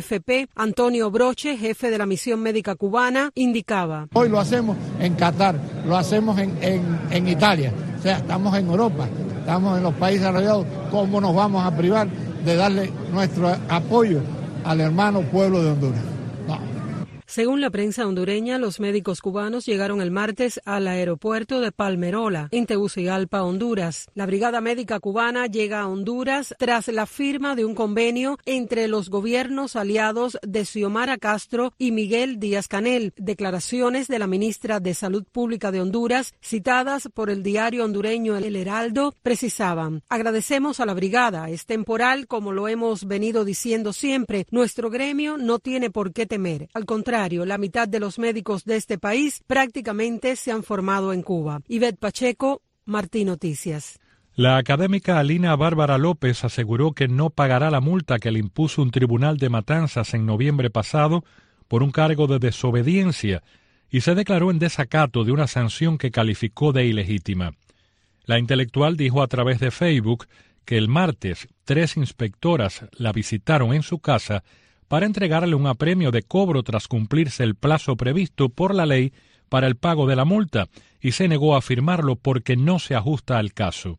Antonio 0.55 1.09
Broche, 1.11 1.57
jefe 1.57 1.89
de 1.89 1.97
la 1.97 2.05
misión 2.05 2.41
médica 2.41 2.75
cubana, 2.75 3.31
indicaba. 3.35 4.07
Hoy 4.13 4.29
lo 4.29 4.39
hacemos 4.39 4.77
en 4.99 5.15
Qatar, 5.15 5.55
lo 5.85 5.97
hacemos 5.97 6.39
en, 6.39 6.57
en, 6.61 6.99
en 7.09 7.27
Italia, 7.27 7.73
o 7.97 8.01
sea, 8.01 8.17
estamos 8.17 8.55
en 8.57 8.67
Europa, 8.67 9.07
estamos 9.39 9.77
en 9.77 9.83
los 9.83 9.93
países 9.95 10.21
desarrollados, 10.21 10.65
¿cómo 10.91 11.19
nos 11.19 11.35
vamos 11.35 11.65
a 11.65 11.75
privar 11.75 12.07
de 12.45 12.55
darle 12.55 12.91
nuestro 13.11 13.55
apoyo 13.69 14.21
al 14.63 14.81
hermano 14.81 15.21
pueblo 15.21 15.63
de 15.63 15.71
Honduras? 15.71 16.01
Según 17.31 17.61
la 17.61 17.69
prensa 17.69 18.05
hondureña, 18.05 18.57
los 18.57 18.81
médicos 18.81 19.21
cubanos 19.21 19.65
llegaron 19.65 20.01
el 20.01 20.11
martes 20.11 20.59
al 20.65 20.85
aeropuerto 20.85 21.61
de 21.61 21.71
Palmerola, 21.71 22.49
en 22.51 22.65
Tegucigalpa, 22.65 23.43
Honduras. 23.43 24.09
La 24.15 24.25
Brigada 24.25 24.59
Médica 24.59 24.99
Cubana 24.99 25.47
llega 25.47 25.79
a 25.79 25.87
Honduras 25.87 26.53
tras 26.59 26.89
la 26.89 27.05
firma 27.05 27.55
de 27.55 27.63
un 27.63 27.73
convenio 27.73 28.37
entre 28.43 28.89
los 28.89 29.09
gobiernos 29.09 29.77
aliados 29.77 30.39
de 30.45 30.65
Xiomara 30.65 31.17
Castro 31.17 31.71
y 31.77 31.93
Miguel 31.93 32.37
Díaz 32.37 32.67
Canel. 32.67 33.13
Declaraciones 33.15 34.09
de 34.09 34.19
la 34.19 34.27
ministra 34.27 34.81
de 34.81 34.93
Salud 34.93 35.23
Pública 35.23 35.71
de 35.71 35.79
Honduras, 35.79 36.33
citadas 36.41 37.07
por 37.13 37.29
el 37.29 37.43
diario 37.43 37.85
hondureño 37.85 38.35
El 38.35 38.57
Heraldo, 38.57 39.15
precisaban: 39.23 40.03
Agradecemos 40.09 40.81
a 40.81 40.85
la 40.85 40.93
Brigada. 40.93 41.49
Es 41.49 41.65
temporal, 41.65 42.27
como 42.27 42.51
lo 42.51 42.67
hemos 42.67 43.07
venido 43.07 43.45
diciendo 43.45 43.93
siempre. 43.93 44.47
Nuestro 44.51 44.89
gremio 44.89 45.37
no 45.37 45.59
tiene 45.59 45.89
por 45.89 46.11
qué 46.11 46.25
temer. 46.25 46.67
Al 46.73 46.85
contrario, 46.85 47.20
la 47.29 47.57
mitad 47.59 47.87
de 47.87 47.99
los 47.99 48.17
médicos 48.17 48.65
de 48.65 48.77
este 48.77 48.97
país 48.97 49.43
prácticamente 49.45 50.35
se 50.35 50.51
han 50.51 50.63
formado 50.63 51.13
en 51.13 51.21
Cuba. 51.21 51.61
Ivette 51.67 51.99
Pacheco, 51.99 52.63
Martín 52.85 53.27
Noticias. 53.27 53.99
La 54.33 54.57
académica 54.57 55.19
Alina 55.19 55.55
Bárbara 55.55 55.99
López 55.99 56.43
aseguró 56.43 56.93
que 56.93 57.07
no 57.07 57.29
pagará 57.29 57.69
la 57.69 57.79
multa 57.79 58.17
que 58.17 58.31
le 58.31 58.39
impuso 58.39 58.81
un 58.81 58.89
tribunal 58.89 59.37
de 59.37 59.49
matanzas 59.49 60.15
en 60.15 60.25
noviembre 60.25 60.71
pasado 60.71 61.23
por 61.67 61.83
un 61.83 61.91
cargo 61.91 62.25
de 62.25 62.39
desobediencia 62.39 63.43
y 63.91 64.01
se 64.01 64.15
declaró 64.15 64.49
en 64.49 64.57
desacato 64.57 65.23
de 65.23 65.31
una 65.31 65.45
sanción 65.45 65.99
que 65.99 66.09
calificó 66.09 66.71
de 66.71 66.85
ilegítima. 66.85 67.51
La 68.25 68.39
intelectual 68.39 68.97
dijo 68.97 69.21
a 69.21 69.27
través 69.27 69.59
de 69.59 69.69
Facebook 69.69 70.27
que 70.65 70.77
el 70.77 70.87
martes 70.87 71.47
tres 71.65 71.97
inspectoras 71.97 72.85
la 72.93 73.11
visitaron 73.11 73.73
en 73.73 73.83
su 73.83 73.99
casa 73.99 74.43
para 74.91 75.05
entregarle 75.05 75.55
un 75.55 75.67
apremio 75.67 76.11
de 76.11 76.21
cobro 76.21 76.63
tras 76.63 76.89
cumplirse 76.89 77.45
el 77.45 77.55
plazo 77.55 77.95
previsto 77.95 78.49
por 78.49 78.75
la 78.75 78.85
ley 78.85 79.13
para 79.47 79.67
el 79.67 79.77
pago 79.77 80.05
de 80.05 80.17
la 80.17 80.25
multa, 80.25 80.67
y 80.99 81.13
se 81.13 81.29
negó 81.29 81.55
a 81.55 81.61
firmarlo 81.61 82.17
porque 82.17 82.57
no 82.57 82.77
se 82.77 82.93
ajusta 82.93 83.37
al 83.37 83.53
caso. 83.53 83.97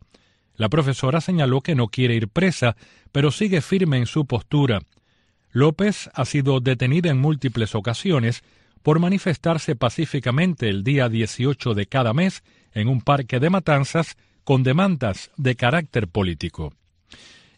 La 0.54 0.68
profesora 0.68 1.22
señaló 1.22 1.62
que 1.62 1.74
no 1.74 1.88
quiere 1.88 2.14
ir 2.14 2.28
presa, 2.28 2.76
pero 3.10 3.30
sigue 3.30 3.62
firme 3.62 3.96
en 3.96 4.04
su 4.04 4.26
postura. 4.26 4.82
López 5.50 6.10
ha 6.12 6.26
sido 6.26 6.60
detenida 6.60 7.08
en 7.08 7.18
múltiples 7.18 7.74
ocasiones 7.74 8.42
por 8.82 8.98
manifestarse 8.98 9.74
pacíficamente 9.74 10.68
el 10.68 10.84
día 10.84 11.08
18 11.08 11.72
de 11.72 11.86
cada 11.86 12.12
mes 12.12 12.42
en 12.74 12.88
un 12.88 13.00
parque 13.00 13.40
de 13.40 13.48
matanzas 13.48 14.18
con 14.44 14.62
demandas 14.62 15.30
de 15.38 15.56
carácter 15.56 16.06
político 16.06 16.74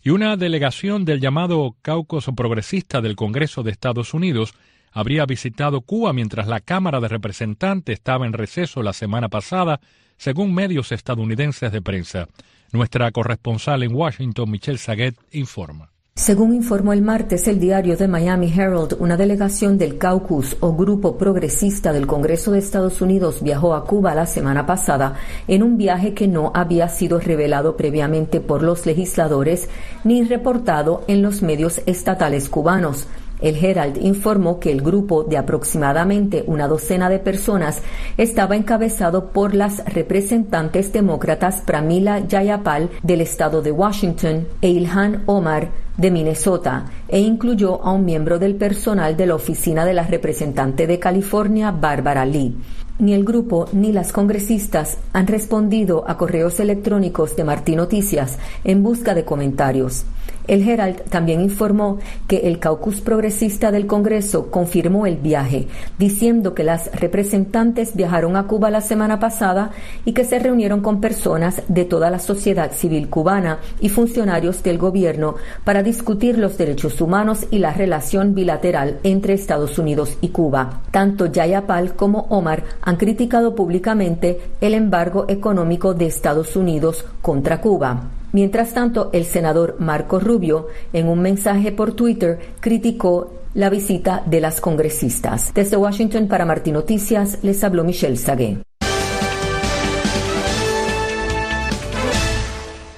y 0.05 0.11
una 0.11 0.37
delegación 0.37 1.07
del 1.07 1.19
llamado 1.19 1.77
Caucus 1.81 2.27
Progresista 2.37 3.01
del 3.01 3.17
Congreso 3.17 3.63
de 3.63 3.71
Estados 3.71 4.13
Unidos 4.13 4.55
habría 4.93 5.25
visitado 5.25 5.81
Cuba 5.81 6.13
mientras 6.13 6.47
la 6.47 6.61
Cámara 6.61 7.01
de 7.01 7.09
Representantes 7.09 7.95
estaba 7.95 8.27
en 8.27 8.35
receso 8.35 8.83
la 8.83 8.93
semana 8.93 9.31
pasada, 9.31 9.81
según 10.19 10.55
medios 10.55 10.93
estadounidenses 10.93 11.73
de 11.73 11.81
prensa. 11.81 12.29
Nuestra 12.71 13.11
corresponsal 13.13 13.83
en 13.83 13.95
Washington, 13.95 14.51
Michelle 14.51 14.79
Saguet, 14.79 15.17
informa. 15.33 15.94
Según 16.17 16.55
informó 16.55 16.93
el 16.93 17.03
martes 17.03 17.49
el 17.49 17.59
diario 17.59 17.97
de 17.97 18.07
Miami 18.07 18.47
Herald, 18.49 18.97
una 19.01 19.17
delegación 19.17 19.79
del 19.79 19.99
Caucus 19.99 20.57
o 20.61 20.73
Grupo 20.73 21.19
Progresista 21.19 21.93
del 21.93 22.07
Congreso 22.07 22.53
de 22.53 22.61
Estados 22.61 23.01
Unidos 23.01 23.43
viajó 23.43 23.75
a 23.75 23.85
Cuba 23.85 24.15
la 24.15 24.25
semana 24.25 24.65
pasada 24.65 25.17
en 25.49 25.65
un 25.65 25.77
viaje 25.77 26.15
que 26.15 26.29
no 26.29 26.53
había 26.55 26.89
sido 26.89 27.19
revelado 27.19 27.77
previamente 27.77 28.41
por 28.41 28.63
los 28.63 28.87
legisladores 28.87 29.69
ni 30.05 30.23
reportado 30.23 31.03
en 31.09 31.21
los 31.21 31.43
medios 31.43 31.83
estatales 31.85 32.49
cubanos. 32.49 33.09
El 33.45 33.63
Herald 33.63 33.99
informó 34.03 34.59
que 34.59 34.73
el 34.73 34.81
grupo 34.81 35.23
de 35.23 35.37
aproximadamente 35.37 36.45
una 36.47 36.67
docena 36.67 37.11
de 37.11 37.19
personas 37.19 37.83
estaba 38.17 38.57
encabezado 38.57 39.33
por 39.33 39.55
las 39.55 39.85
representantes 39.85 40.95
demócratas 40.95 41.61
Pramila 41.61 42.25
Jayapal 42.27 42.89
del 43.03 43.21
estado 43.21 43.61
de 43.61 43.71
Washington 43.71 44.49
e 44.63 44.71
Ilhan 44.71 45.25
Omar 45.27 45.73
de 45.99 46.11
Minnesota 46.11 46.87
e 47.07 47.21
incluyó 47.21 47.85
a 47.85 47.93
un 47.93 48.07
miembro 48.07 48.39
del 48.39 48.55
personal 48.55 49.15
de 49.15 49.27
la 49.27 49.35
oficina 49.35 49.85
de 49.85 49.93
la 49.93 50.05
representante 50.05 50.87
de 50.87 50.99
California, 50.99 51.71
Barbara 51.71 52.25
Lee. 52.25 52.57
Ni 52.99 53.13
el 53.13 53.25
grupo 53.25 53.69
ni 53.73 53.93
las 53.93 54.11
congresistas 54.11 54.97
han 55.13 55.27
respondido 55.27 56.05
a 56.09 56.17
correos 56.17 56.61
electrónicos 56.61 57.37
de 57.37 57.45
Martín 57.45 57.77
Noticias 57.77 58.39
en 58.65 58.83
busca 58.83 59.15
de 59.15 59.27
comentarios. 59.27 60.07
El 60.47 60.69
Herald 60.69 61.03
también 61.11 61.41
informó 61.41 61.99
que 62.29 62.49
el 62.49 62.59
caucus 62.59 63.01
progresista 63.01 63.71
del 63.71 63.87
Congreso 63.87 64.51
confirmó 64.51 65.07
el 65.07 65.17
viaje, 65.17 65.69
diciendo 65.99 66.55
que 66.55 66.65
las 66.65 66.91
representantes 67.01 67.97
viajaron 67.97 68.37
a 68.37 68.47
Cuba 68.47 68.71
la 68.71 68.81
semana 68.81 69.19
pasada 69.19 69.71
y 70.05 70.13
que 70.13 70.25
se 70.25 70.39
reunieron 70.39 70.81
con 70.81 71.01
personas 71.01 71.63
de 71.69 71.85
toda 71.85 72.11
la 72.11 72.19
sociedad 72.19 72.73
civil 72.73 73.09
cubana 73.09 73.59
y 73.81 73.89
funcionarios 73.89 74.63
del 74.63 74.79
gobierno 74.79 75.37
para 75.65 75.83
discutir 75.83 76.39
los 76.39 76.59
derechos 76.59 77.01
humanos 77.01 77.47
y 77.51 77.59
la 77.59 77.73
relación 77.73 78.35
bilateral 78.35 78.99
entre 79.03 79.35
Estados 79.35 79.79
Unidos 79.79 80.19
y 80.21 80.29
Cuba. 80.29 80.83
Tanto 80.91 81.27
Yayapal 81.27 81.95
como 81.95 82.27
Omar 82.31 82.65
han 82.83 82.97
criticado 82.97 83.55
públicamente 83.55 84.41
el 84.61 84.75
embargo 84.75 85.25
económico 85.29 85.95
de 85.95 86.07
Estados 86.07 86.57
Unidos 86.57 87.05
contra 87.23 87.61
Cuba. 87.61 88.11
Mientras 88.35 88.75
tanto, 88.75 89.11
el 89.13 89.27
senador 89.27 89.77
Marco 89.79 90.19
Rubio, 90.19 90.67
en 90.93 91.07
un 91.07 91.21
mensaje 91.21 91.71
por 91.71 91.95
Twitter, 91.95 92.41
criticó 92.59 93.33
la 93.55 93.71
visita 93.71 94.25
de 94.27 94.41
las 94.41 94.61
congresistas. 94.61 95.55
Desde 95.55 95.77
Washington 95.77 96.27
para 96.27 96.45
Martín 96.45 96.75
Noticias, 96.75 97.39
les 97.45 97.63
habló 97.63 97.85
Michelle 97.85 98.17
Sagué. 98.17 98.59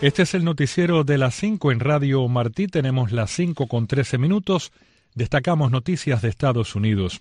Este 0.00 0.22
es 0.22 0.32
el 0.32 0.42
noticiero 0.42 1.04
de 1.04 1.18
las 1.18 1.34
5 1.34 1.70
en 1.70 1.80
Radio 1.80 2.26
Martí. 2.28 2.66
Tenemos 2.66 3.12
las 3.12 3.30
5 3.32 3.66
con 3.66 3.86
13 3.86 4.16
minutos. 4.16 4.72
Destacamos 5.14 5.70
noticias 5.70 6.22
de 6.22 6.30
Estados 6.30 6.74
Unidos. 6.74 7.20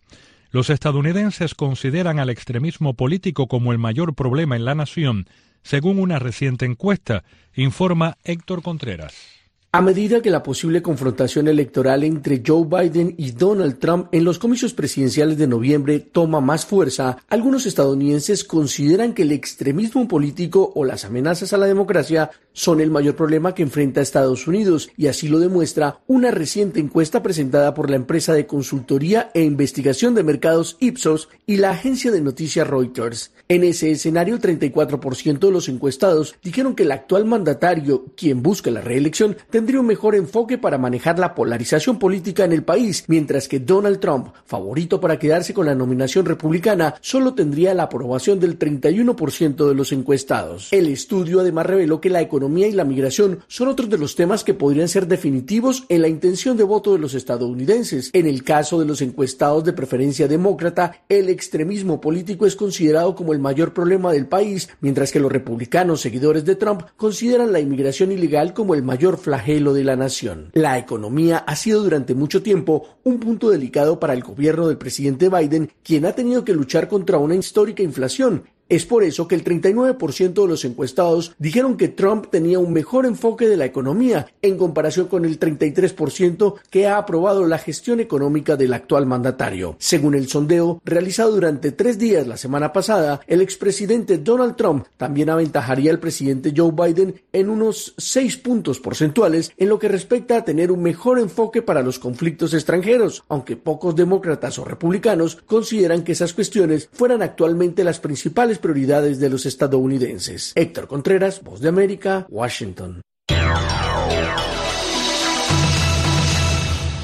Los 0.52 0.70
estadounidenses 0.70 1.54
consideran 1.54 2.20
al 2.20 2.30
extremismo 2.30 2.94
político 2.94 3.50
como 3.50 3.74
el 3.74 3.78
mayor 3.78 4.16
problema 4.16 4.56
en 4.56 4.64
la 4.64 4.74
nación 4.74 5.28
según 5.66 6.00
una 6.00 6.20
reciente 6.20 6.66
encuesta, 6.66 7.24
informa 7.56 8.18
Héctor 8.24 8.62
Contreras. 8.62 9.35
A 9.76 9.82
medida 9.82 10.22
que 10.22 10.30
la 10.30 10.42
posible 10.42 10.82
confrontación 10.82 11.50
electoral 11.50 12.06
entre 12.06 12.42
Joe 12.48 12.66
Biden 12.66 13.14
y 13.18 13.32
Donald 13.32 13.78
Trump 13.78 14.08
en 14.14 14.24
los 14.24 14.40
comicios 14.40 14.74
presidenciales 14.74 15.38
de 15.38 15.48
noviembre 15.48 16.00
toma 16.00 16.40
más 16.40 16.66
fuerza, 16.66 17.18
algunos 17.28 17.66
estadounidenses 17.66 18.46
consideran 18.46 19.14
que 19.14 19.24
el 19.24 19.34
extremismo 19.34 20.08
político 20.08 20.72
o 20.76 20.86
las 20.86 21.04
amenazas 21.04 21.52
a 21.52 21.58
la 21.58 21.66
democracia 21.66 22.32
son 22.54 22.80
el 22.80 22.90
mayor 22.90 23.18
problema 23.18 23.54
que 23.54 23.64
enfrenta 23.64 24.00
Estados 24.00 24.48
Unidos, 24.48 24.90
y 24.96 25.08
así 25.08 25.28
lo 25.28 25.40
demuestra 25.40 26.00
una 26.08 26.32
reciente 26.32 26.80
encuesta 26.80 27.22
presentada 27.22 27.74
por 27.74 27.90
la 27.90 27.98
empresa 27.98 28.34
de 28.34 28.48
consultoría 28.48 29.30
e 29.34 29.44
investigación 29.44 30.16
de 30.16 30.24
mercados 30.24 30.78
Ipsos 30.80 31.28
y 31.46 31.58
la 31.58 31.72
agencia 31.72 32.12
de 32.12 32.22
noticias 32.22 32.66
Reuters. 32.66 33.34
En 33.50 33.66
ese 33.66 33.92
escenario, 33.92 34.36
el 34.36 34.42
34% 34.42 35.40
de 35.40 35.52
los 35.52 35.68
encuestados 35.68 36.36
dijeron 36.42 36.76
que 36.76 36.84
el 36.84 36.94
actual 36.94 37.26
mandatario, 37.26 38.06
quien 38.16 38.42
busca 38.42 38.72
la 38.72 38.80
reelección, 38.80 39.36
tendría 39.66 39.82
un 39.82 39.88
mejor 39.88 40.14
enfoque 40.14 40.60
para 40.60 40.78
manejar 40.78 41.18
la 41.18 41.34
polarización 41.34 41.98
política 41.98 42.46
en 42.46 42.52
el 42.52 42.62
país, 42.62 43.04
mientras 43.08 43.48
que 43.48 43.60
Donald 43.60 44.00
Trump, 44.00 44.28
favorito 44.46 45.02
para 45.02 45.18
quedarse 45.18 45.56
con 45.56 45.66
la 45.66 45.74
nominación 45.74 46.24
republicana, 46.24 46.94
solo 47.02 47.34
tendría 47.34 47.74
la 47.74 47.82
aprobación 47.82 48.40
del 48.40 48.60
31% 48.60 49.68
de 49.68 49.74
los 49.74 49.92
encuestados. 49.92 50.72
El 50.72 50.88
estudio 50.88 51.40
además 51.40 51.66
reveló 51.66 52.00
que 52.00 52.12
la 52.12 52.22
economía 52.22 52.68
y 52.68 52.74
la 52.74 52.84
migración 52.84 53.40
son 53.48 53.70
otros 53.70 53.90
de 53.90 53.98
los 53.98 54.16
temas 54.16 54.44
que 54.44 54.54
podrían 54.54 54.88
ser 54.88 55.08
definitivos 55.08 55.86
en 55.90 56.04
la 56.04 56.10
intención 56.10 56.58
de 56.58 56.64
voto 56.64 56.94
de 56.94 57.00
los 57.00 57.16
estadounidenses. 57.16 58.12
En 58.14 58.28
el 58.28 58.44
caso 58.44 58.80
de 58.80 58.86
los 58.86 59.02
encuestados 59.02 59.64
de 59.64 59.74
preferencia 59.74 60.28
demócrata, 60.28 61.02
el 61.10 61.28
extremismo 61.28 62.00
político 62.00 62.46
es 62.46 62.56
considerado 62.56 63.16
como 63.16 63.34
el 63.34 63.40
mayor 63.40 63.74
problema 63.74 64.14
del 64.14 64.28
país, 64.28 64.70
mientras 64.82 65.12
que 65.12 65.20
los 65.20 65.32
republicanos 65.32 66.02
seguidores 66.02 66.46
de 66.46 66.56
Trump 66.56 66.84
consideran 66.98 67.52
la 67.52 67.60
inmigración 67.60 68.12
ilegal 68.12 68.54
como 68.54 68.76
el 68.76 68.84
mayor 68.84 69.18
flagelo 69.18 69.55
de 69.56 69.84
la 69.84 69.96
nación. 69.96 70.52
La 70.54 70.78
economía 70.78 71.38
ha 71.38 71.56
sido 71.56 71.82
durante 71.82 72.14
mucho 72.14 72.44
tiempo 72.44 72.98
un 73.04 73.20
punto 73.20 73.50
delicado 73.50 74.00
para 74.00 74.14
el 74.14 74.22
gobierno 74.22 74.68
del 74.68 74.78
presidente 74.78 75.30
Biden, 75.30 75.72
quien 75.84 76.06
ha 76.06 76.14
tenido 76.14 76.44
que 76.44 76.54
luchar 76.54 76.88
contra 76.88 77.18
una 77.18 77.36
histórica 77.36 77.82
inflación 77.82 78.44
es 78.68 78.86
por 78.86 79.04
eso 79.04 79.28
que 79.28 79.36
el 79.36 79.44
39% 79.44 80.34
de 80.34 80.48
los 80.48 80.66
encuestados 80.66 81.36
dijeron 81.38 81.78
que 81.78 81.88
Trump 81.88 82.28
tenía 82.32 82.60
un 82.60 82.74
mejor 82.74 83.06
enfoque 83.06 83.48
de 83.48 83.58
la 83.58 83.66
economía 83.66 84.28
en 84.42 84.58
comparación 84.58 85.08
con 85.08 85.26
el 85.26 85.40
33% 85.40 86.56
que 86.70 86.88
ha 86.88 86.98
aprobado 86.98 87.46
la 87.46 87.60
gestión 87.60 88.00
económica 88.00 88.56
del 88.56 88.74
actual 88.74 89.06
mandatario. 89.06 89.76
Según 89.80 90.16
el 90.16 90.28
sondeo 90.28 90.82
realizado 90.84 91.32
durante 91.32 91.72
tres 91.72 92.00
días 92.00 92.26
la 92.26 92.38
semana 92.38 92.74
pasada, 92.74 93.22
el 93.28 93.42
expresidente 93.42 94.18
Donald 94.18 94.56
Trump 94.56 94.86
también 94.98 95.30
aventajaría 95.30 95.92
al 95.92 96.00
presidente 96.00 96.54
Joe 96.56 96.72
Biden 96.72 97.22
en 97.34 97.50
unos 97.50 97.94
seis 97.98 98.38
puntos 98.38 98.80
porcentuales 98.80 99.52
en 99.58 99.70
lo 99.70 99.78
que 99.80 99.90
respecta 99.90 100.38
a 100.38 100.46
tener 100.46 100.72
un 100.72 100.82
mejor 100.82 101.20
enfoque 101.20 101.62
para 101.62 101.84
los 101.84 102.00
conflictos 102.00 102.54
extranjeros, 102.54 103.24
aunque 103.28 103.58
pocos 103.58 103.96
demócratas 103.96 104.58
o 104.58 104.66
republicanos 104.66 105.38
consideran 105.46 106.04
que 106.04 106.14
esas 106.14 106.34
cuestiones 106.34 106.90
fueran 106.92 107.22
actualmente 107.22 107.84
las 107.84 108.00
principales 108.00 108.55
prioridades 108.58 109.20
de 109.20 109.30
los 109.30 109.46
estadounidenses. 109.46 110.54
Héctor 110.56 110.88
Contreras, 110.88 111.44
Voz 111.44 111.60
de 111.62 111.70
América, 111.70 112.26
Washington. 112.30 113.02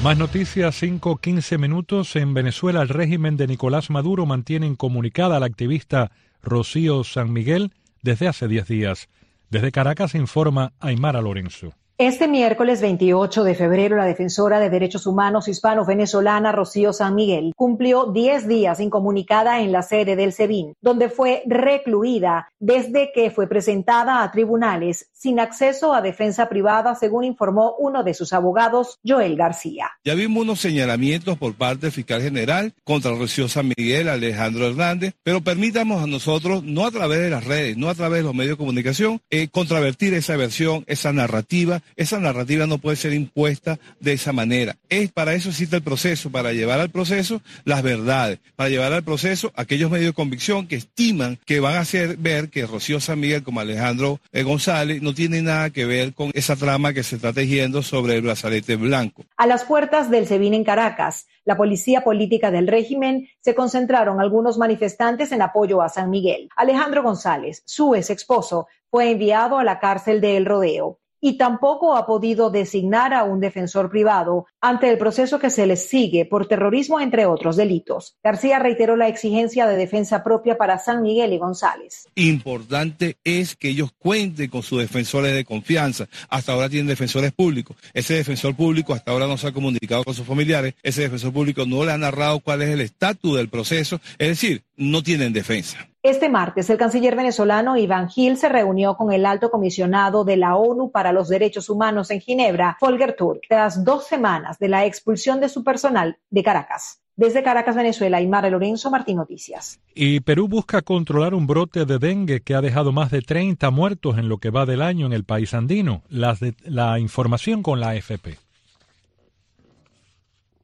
Más 0.02 0.18
noticias, 0.18 0.82
5-15 0.82 1.58
minutos. 1.58 2.16
En 2.16 2.34
Venezuela, 2.34 2.82
el 2.82 2.88
régimen 2.88 3.36
de 3.36 3.46
Nicolás 3.46 3.88
Maduro 3.88 4.26
mantiene 4.26 4.66
incomunicada 4.66 5.36
a 5.36 5.40
la 5.40 5.46
activista 5.46 6.10
Rocío 6.42 7.04
San 7.04 7.32
Miguel 7.32 7.70
desde 8.02 8.26
hace 8.26 8.48
10 8.48 8.66
días. 8.66 9.08
Desde 9.48 9.70
Caracas 9.70 10.16
informa 10.16 10.72
Aymara 10.80 11.20
Lorenzo. 11.20 11.74
Este 11.98 12.26
miércoles 12.26 12.80
28 12.80 13.44
de 13.44 13.54
febrero, 13.54 13.96
la 13.96 14.06
defensora 14.06 14.58
de 14.58 14.70
derechos 14.70 15.06
humanos 15.06 15.46
hispano-venezolana 15.46 16.50
Rocío 16.50 16.92
San 16.94 17.14
Miguel 17.14 17.52
cumplió 17.54 18.06
10 18.06 18.48
días 18.48 18.80
incomunicada 18.80 19.60
en 19.60 19.72
la 19.72 19.82
sede 19.82 20.16
del 20.16 20.32
SEBIN, 20.32 20.72
donde 20.80 21.10
fue 21.10 21.42
recluida 21.46 22.48
desde 22.58 23.12
que 23.12 23.30
fue 23.30 23.46
presentada 23.46 24.22
a 24.22 24.32
tribunales 24.32 25.10
sin 25.12 25.38
acceso 25.38 25.94
a 25.94 26.00
defensa 26.00 26.48
privada, 26.48 26.94
según 26.94 27.24
informó 27.24 27.76
uno 27.78 28.02
de 28.02 28.14
sus 28.14 28.32
abogados, 28.32 28.98
Joel 29.06 29.36
García. 29.36 29.90
Ya 30.02 30.14
vimos 30.14 30.42
unos 30.42 30.60
señalamientos 30.60 31.38
por 31.38 31.54
parte 31.54 31.82
del 31.82 31.92
fiscal 31.92 32.22
general 32.22 32.72
contra 32.82 33.12
Rocío 33.12 33.48
San 33.48 33.68
Miguel, 33.76 34.08
Alejandro 34.08 34.66
Hernández, 34.66 35.14
pero 35.22 35.42
permitamos 35.42 36.02
a 36.02 36.06
nosotros, 36.06 36.64
no 36.64 36.86
a 36.86 36.90
través 36.90 37.20
de 37.20 37.30
las 37.30 37.44
redes, 37.44 37.76
no 37.76 37.88
a 37.88 37.94
través 37.94 38.20
de 38.20 38.24
los 38.24 38.34
medios 38.34 38.54
de 38.54 38.64
comunicación, 38.64 39.20
eh, 39.30 39.48
contravertir 39.48 40.14
esa 40.14 40.36
versión, 40.36 40.84
esa 40.88 41.12
narrativa 41.12 41.81
esa 41.96 42.18
narrativa 42.18 42.66
no 42.66 42.78
puede 42.78 42.96
ser 42.96 43.12
impuesta 43.12 43.78
de 44.00 44.12
esa 44.12 44.32
manera. 44.32 44.76
Es 44.88 45.12
para 45.12 45.34
eso 45.34 45.50
existe 45.50 45.76
el 45.76 45.82
proceso, 45.82 46.30
para 46.30 46.52
llevar 46.52 46.80
al 46.80 46.90
proceso 46.90 47.42
las 47.64 47.82
verdades, 47.82 48.38
para 48.56 48.70
llevar 48.70 48.92
al 48.92 49.02
proceso 49.02 49.52
aquellos 49.56 49.90
medios 49.90 50.10
de 50.10 50.14
convicción 50.14 50.66
que 50.66 50.76
estiman 50.76 51.38
que 51.44 51.60
van 51.60 51.74
a 51.74 51.80
hacer 51.80 52.16
ver 52.16 52.48
que 52.48 52.66
Rocío 52.66 53.00
San 53.00 53.20
Miguel 53.20 53.42
como 53.42 53.60
Alejandro 53.60 54.20
eh, 54.32 54.42
González 54.42 55.02
no 55.02 55.14
tiene 55.14 55.42
nada 55.42 55.70
que 55.70 55.84
ver 55.84 56.14
con 56.14 56.30
esa 56.34 56.56
trama 56.56 56.92
que 56.92 57.02
se 57.02 57.16
está 57.16 57.32
tejiendo 57.32 57.82
sobre 57.82 58.16
el 58.16 58.22
brazalete 58.22 58.76
blanco. 58.76 59.24
A 59.36 59.46
las 59.46 59.64
puertas 59.64 60.10
del 60.10 60.26
SEBIN 60.26 60.54
en 60.54 60.64
Caracas, 60.64 61.26
la 61.44 61.56
policía 61.56 62.04
política 62.04 62.50
del 62.50 62.68
régimen 62.68 63.28
se 63.40 63.54
concentraron 63.54 64.20
algunos 64.20 64.58
manifestantes 64.58 65.32
en 65.32 65.42
apoyo 65.42 65.82
a 65.82 65.88
San 65.88 66.10
Miguel. 66.10 66.48
Alejandro 66.56 67.02
González, 67.02 67.62
su 67.66 67.94
ex 67.94 68.10
esposo, 68.10 68.68
fue 68.90 69.10
enviado 69.10 69.58
a 69.58 69.64
la 69.64 69.80
cárcel 69.80 70.20
de 70.20 70.36
El 70.36 70.44
Rodeo 70.44 70.98
y 71.22 71.38
tampoco 71.38 71.96
ha 71.96 72.04
podido 72.04 72.50
designar 72.50 73.14
a 73.14 73.22
un 73.22 73.40
defensor 73.40 73.88
privado 73.88 74.46
ante 74.60 74.90
el 74.90 74.98
proceso 74.98 75.38
que 75.38 75.50
se 75.50 75.66
les 75.66 75.88
sigue 75.88 76.26
por 76.26 76.48
terrorismo, 76.48 77.00
entre 77.00 77.26
otros 77.26 77.56
delitos. 77.56 78.16
García 78.22 78.58
reiteró 78.58 78.96
la 78.96 79.08
exigencia 79.08 79.66
de 79.66 79.76
defensa 79.76 80.24
propia 80.24 80.58
para 80.58 80.78
San 80.78 81.00
Miguel 81.00 81.32
y 81.32 81.38
González. 81.38 82.08
Importante 82.16 83.16
es 83.22 83.54
que 83.54 83.68
ellos 83.68 83.92
cuenten 83.96 84.50
con 84.50 84.64
sus 84.64 84.80
defensores 84.80 85.32
de 85.32 85.44
confianza. 85.44 86.08
Hasta 86.28 86.52
ahora 86.52 86.68
tienen 86.68 86.88
defensores 86.88 87.30
públicos. 87.32 87.76
Ese 87.94 88.14
defensor 88.14 88.56
público 88.56 88.92
hasta 88.92 89.12
ahora 89.12 89.28
no 89.28 89.38
se 89.38 89.46
ha 89.46 89.52
comunicado 89.52 90.02
con 90.02 90.14
sus 90.14 90.26
familiares. 90.26 90.74
Ese 90.82 91.02
defensor 91.02 91.32
público 91.32 91.64
no 91.64 91.84
le 91.84 91.92
ha 91.92 91.98
narrado 91.98 92.40
cuál 92.40 92.62
es 92.62 92.70
el 92.70 92.80
estatus 92.80 93.36
del 93.36 93.48
proceso. 93.48 94.00
Es 94.18 94.28
decir, 94.28 94.64
no 94.76 95.04
tienen 95.04 95.32
defensa. 95.32 95.91
Este 96.04 96.28
martes, 96.28 96.68
el 96.68 96.78
canciller 96.78 97.14
venezolano 97.14 97.76
Iván 97.76 98.08
Gil 98.08 98.36
se 98.36 98.48
reunió 98.48 98.96
con 98.96 99.12
el 99.12 99.24
alto 99.24 99.52
comisionado 99.52 100.24
de 100.24 100.36
la 100.36 100.56
ONU 100.56 100.90
para 100.90 101.12
los 101.12 101.28
Derechos 101.28 101.70
Humanos 101.70 102.10
en 102.10 102.20
Ginebra, 102.20 102.76
Volker 102.80 103.14
Turk, 103.14 103.42
tras 103.48 103.84
dos 103.84 104.08
semanas 104.08 104.58
de 104.58 104.66
la 104.66 104.84
expulsión 104.84 105.40
de 105.40 105.48
su 105.48 105.62
personal 105.62 106.18
de 106.28 106.42
Caracas. 106.42 107.00
Desde 107.14 107.44
Caracas, 107.44 107.76
Venezuela, 107.76 108.16
Aymara 108.16 108.50
Lorenzo, 108.50 108.90
Martín 108.90 109.18
Noticias. 109.18 109.78
Y 109.94 110.18
Perú 110.18 110.48
busca 110.48 110.82
controlar 110.82 111.34
un 111.34 111.46
brote 111.46 111.84
de 111.84 112.00
dengue 112.00 112.40
que 112.40 112.56
ha 112.56 112.60
dejado 112.60 112.90
más 112.90 113.12
de 113.12 113.22
30 113.22 113.70
muertos 113.70 114.18
en 114.18 114.28
lo 114.28 114.38
que 114.38 114.50
va 114.50 114.66
del 114.66 114.82
año 114.82 115.06
en 115.06 115.12
el 115.12 115.22
país 115.22 115.54
andino. 115.54 116.02
la 116.08 116.98
información 116.98 117.62
con 117.62 117.78
la 117.78 117.90
AFP. 117.90 118.41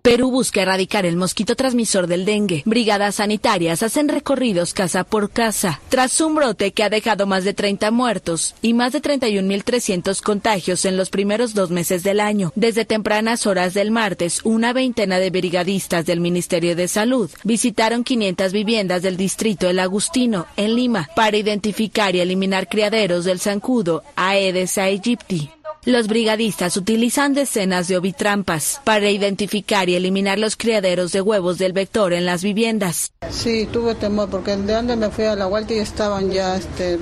Perú 0.03 0.31
busca 0.31 0.63
erradicar 0.63 1.05
el 1.05 1.17
mosquito 1.17 1.57
transmisor 1.57 2.07
del 2.07 2.25
dengue. 2.25 2.63
Brigadas 2.65 3.17
sanitarias 3.17 3.83
hacen 3.83 4.09
recorridos 4.09 4.73
casa 4.73 5.05
por 5.05 5.31
casa. 5.31 5.81
Tras 5.89 6.21
un 6.21 6.35
brote 6.35 6.73
que 6.73 6.83
ha 6.83 6.89
dejado 6.89 7.27
más 7.27 7.45
de 7.45 7.53
30 7.53 7.91
muertos 7.91 8.55
y 8.63 8.75
más 8.75 8.93
de 8.93 9.03
31.300 9.03 10.23
contagios 10.23 10.85
en 10.85 10.97
los 10.97 11.11
primeros 11.11 11.53
dos 11.53 11.71
meses 11.71 12.03
del 12.03 12.21
año. 12.21 12.53
Desde 12.55 12.85
tempranas 12.85 13.47
horas 13.47 13.75
del 13.75 13.91
martes, 13.91 14.41
una 14.45 14.73
veintena 14.73 15.19
de 15.19 15.31
brigadistas 15.31 16.07
del 16.07 16.21
Ministerio 16.21 16.77
de 16.77 16.89
Salud 16.89 17.31
visitaron 17.45 18.05
500 18.05 18.53
viviendas 18.53 19.03
del 19.03 19.17
distrito 19.17 19.69
El 19.69 19.79
Agustino, 19.79 20.47
en 20.57 20.75
Lima, 20.75 21.09
para 21.15 21.37
identificar 21.37 22.15
y 22.15 22.21
eliminar 22.21 22.69
criaderos 22.69 23.25
del 23.25 23.41
zancudo 23.41 24.03
Aedes 24.17 24.79
aegypti. 24.79 25.51
Los 25.85 26.09
brigadistas 26.09 26.77
utilizan 26.77 27.35
decenas 27.35 27.89
de 27.89 27.97
ovitrampas 27.97 28.81
para 28.85 29.09
identificar 29.11 29.89
y 29.89 29.95
eliminar 29.95 30.39
los 30.39 30.57
criaderos 30.57 31.13
de 31.13 31.21
huevos 31.21 31.57
del 31.57 31.73
vector 31.73 32.13
en 32.13 32.27
las 32.27 32.43
viviendas. 32.43 33.13
Sí, 33.31 33.69
tuve 33.73 33.95
temor 33.95 34.29
porque 34.29 34.57
de 34.57 34.73
donde 34.73 34.97
me 34.97 35.09
fui 35.11 35.25
a 35.25 35.37
la 35.37 35.47
vuelta 35.47 35.75
y 35.75 35.79
estaban 35.79 36.31
ya 36.31 36.57
este, 36.57 36.99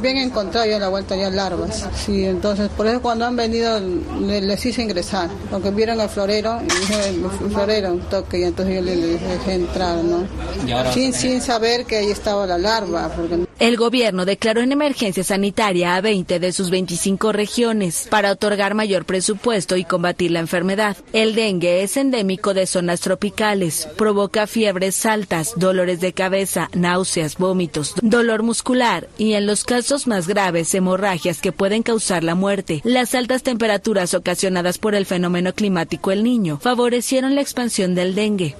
bien 0.00 0.16
encontrado 0.18 0.66
ya 0.66 0.76
a 0.76 0.80
la 0.80 0.88
vuelta 0.88 1.16
ya 1.16 1.30
larvas. 1.30 1.88
Sí, 1.94 2.24
entonces 2.24 2.68
por 2.70 2.86
eso 2.86 3.02
cuando 3.02 3.26
han 3.26 3.36
venido 3.36 3.80
les, 4.20 4.64
hice 4.64 4.82
ingresar, 4.82 5.28
porque 5.50 5.70
vieron 5.70 6.00
el 6.00 6.08
florero 6.08 6.60
y 6.62 6.80
dije, 6.80 7.08
el 7.08 7.50
florero 7.50 7.92
un 7.92 8.00
toque 8.00 8.38
y 8.38 8.44
entonces 8.44 8.76
yo 8.76 8.82
les, 8.82 9.20
dejé 9.20 9.54
entrar, 9.54 10.02
¿no? 10.04 10.26
Sin, 10.92 11.12
sin 11.12 11.40
saber 11.40 11.84
que 11.84 11.96
ahí 11.96 12.10
estaba 12.10 12.46
la 12.46 12.58
larva. 12.58 13.10
El 13.58 13.78
gobierno 13.78 14.26
declaró 14.26 14.60
en 14.60 14.70
emergencia 14.70 15.24
sanitaria 15.24 15.96
a 15.96 16.02
20 16.02 16.38
de 16.38 16.52
sus 16.52 16.68
25 16.68 17.32
regiones 17.32 18.06
para 18.10 18.30
otorgar 18.30 18.74
mayor 18.74 19.06
presupuesto 19.06 19.76
y 19.78 19.84
combatir 19.84 20.30
la 20.30 20.40
enfermedad. 20.40 20.96
El 21.14 21.34
dengue 21.34 21.82
es 21.82 21.96
endémico 21.96 22.52
de 22.52 22.66
zonas 22.66 23.00
tropicales, 23.00 23.88
provoca 23.96 24.46
fiebres 24.46 25.06
altas, 25.06 25.54
dolores 25.56 26.00
de 26.00 26.12
cabeza, 26.12 26.68
náuseas, 26.74 27.38
vómitos, 27.38 27.94
dolor 28.02 28.42
muscular 28.42 29.08
y 29.16 29.32
en 29.32 29.46
los 29.46 29.64
casos 29.64 30.06
más 30.06 30.28
graves 30.28 30.74
hemorragias 30.74 31.40
que 31.40 31.52
pueden 31.52 31.82
causar 31.82 32.24
la 32.24 32.34
muerte. 32.34 32.82
Las 32.84 33.14
altas 33.14 33.42
temperaturas 33.42 34.12
ocasionadas 34.12 34.76
por 34.76 34.94
el 34.94 35.06
fenómeno 35.06 35.54
climático 35.54 36.10
El 36.12 36.24
Niño 36.24 36.58
favorecieron 36.58 37.34
la 37.34 37.40
expansión 37.40 37.94
del 37.94 38.14
dengue. 38.14 38.56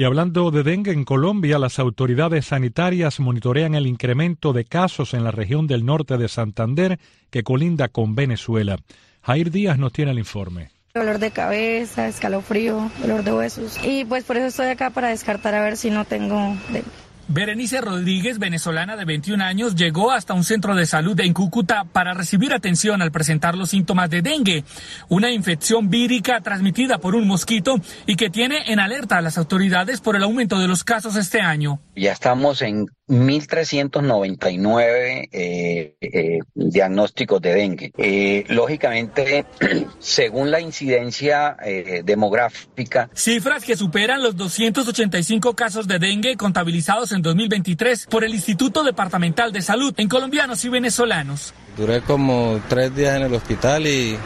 Y 0.00 0.04
hablando 0.04 0.50
de 0.50 0.62
dengue 0.62 0.92
en 0.92 1.04
Colombia, 1.04 1.58
las 1.58 1.78
autoridades 1.78 2.46
sanitarias 2.46 3.20
monitorean 3.20 3.74
el 3.74 3.86
incremento 3.86 4.54
de 4.54 4.64
casos 4.64 5.12
en 5.12 5.24
la 5.24 5.30
región 5.30 5.66
del 5.66 5.84
norte 5.84 6.16
de 6.16 6.26
Santander 6.26 6.98
que 7.28 7.42
colinda 7.42 7.88
con 7.88 8.14
Venezuela. 8.14 8.78
Jair 9.20 9.50
Díaz 9.50 9.78
nos 9.78 9.92
tiene 9.92 10.12
el 10.12 10.18
informe. 10.18 10.70
Dolor 10.94 11.18
de 11.18 11.32
cabeza, 11.32 12.08
escalofrío, 12.08 12.90
dolor 13.02 13.24
de 13.24 13.34
huesos. 13.34 13.78
Y 13.84 14.06
pues 14.06 14.24
por 14.24 14.38
eso 14.38 14.46
estoy 14.46 14.68
acá 14.68 14.88
para 14.88 15.08
descartar 15.08 15.54
a 15.54 15.62
ver 15.62 15.76
si 15.76 15.90
no 15.90 16.06
tengo 16.06 16.56
dengue. 16.72 17.09
Berenice 17.32 17.80
Rodríguez, 17.80 18.40
venezolana 18.40 18.96
de 18.96 19.04
21 19.04 19.44
años, 19.44 19.76
llegó 19.76 20.10
hasta 20.10 20.34
un 20.34 20.42
centro 20.42 20.74
de 20.74 20.84
salud 20.84 21.18
en 21.20 21.32
Cúcuta 21.32 21.84
para 21.84 22.12
recibir 22.12 22.52
atención 22.52 23.02
al 23.02 23.12
presentar 23.12 23.56
los 23.56 23.70
síntomas 23.70 24.10
de 24.10 24.20
dengue, 24.20 24.64
una 25.08 25.30
infección 25.30 25.90
vírica 25.90 26.40
transmitida 26.40 26.98
por 26.98 27.14
un 27.14 27.28
mosquito 27.28 27.76
y 28.04 28.16
que 28.16 28.30
tiene 28.30 28.72
en 28.72 28.80
alerta 28.80 29.18
a 29.18 29.22
las 29.22 29.38
autoridades 29.38 30.00
por 30.00 30.16
el 30.16 30.24
aumento 30.24 30.58
de 30.58 30.66
los 30.66 30.82
casos 30.82 31.14
este 31.14 31.40
año. 31.40 31.80
Ya 31.94 32.10
estamos 32.10 32.62
en 32.62 32.88
1.399 33.10 35.28
eh, 35.32 35.96
eh, 36.00 36.38
diagnósticos 36.54 37.42
de 37.42 37.54
dengue. 37.54 37.92
Eh, 37.98 38.44
lógicamente, 38.48 39.44
según 39.98 40.50
la 40.50 40.60
incidencia 40.60 41.56
demográfica. 42.04 43.10
Cifras 43.14 43.64
que 43.64 43.76
superan 43.76 44.22
los 44.22 44.36
285 44.36 45.54
casos 45.54 45.88
de 45.88 45.98
dengue 45.98 46.36
contabilizados 46.36 47.12
en 47.12 47.19
2023 47.22 48.06
por 48.06 48.24
el 48.24 48.34
Instituto 48.34 48.82
Departamental 48.82 49.52
de 49.52 49.62
Salud 49.62 49.94
en 49.96 50.08
colombianos 50.08 50.64
y 50.64 50.68
venezolanos. 50.68 51.54
Duré 51.76 52.00
como 52.02 52.60
tres 52.68 52.94
días 52.94 53.16
en 53.16 53.22
el 53.22 53.34
hospital 53.34 53.86
y 53.86 54.16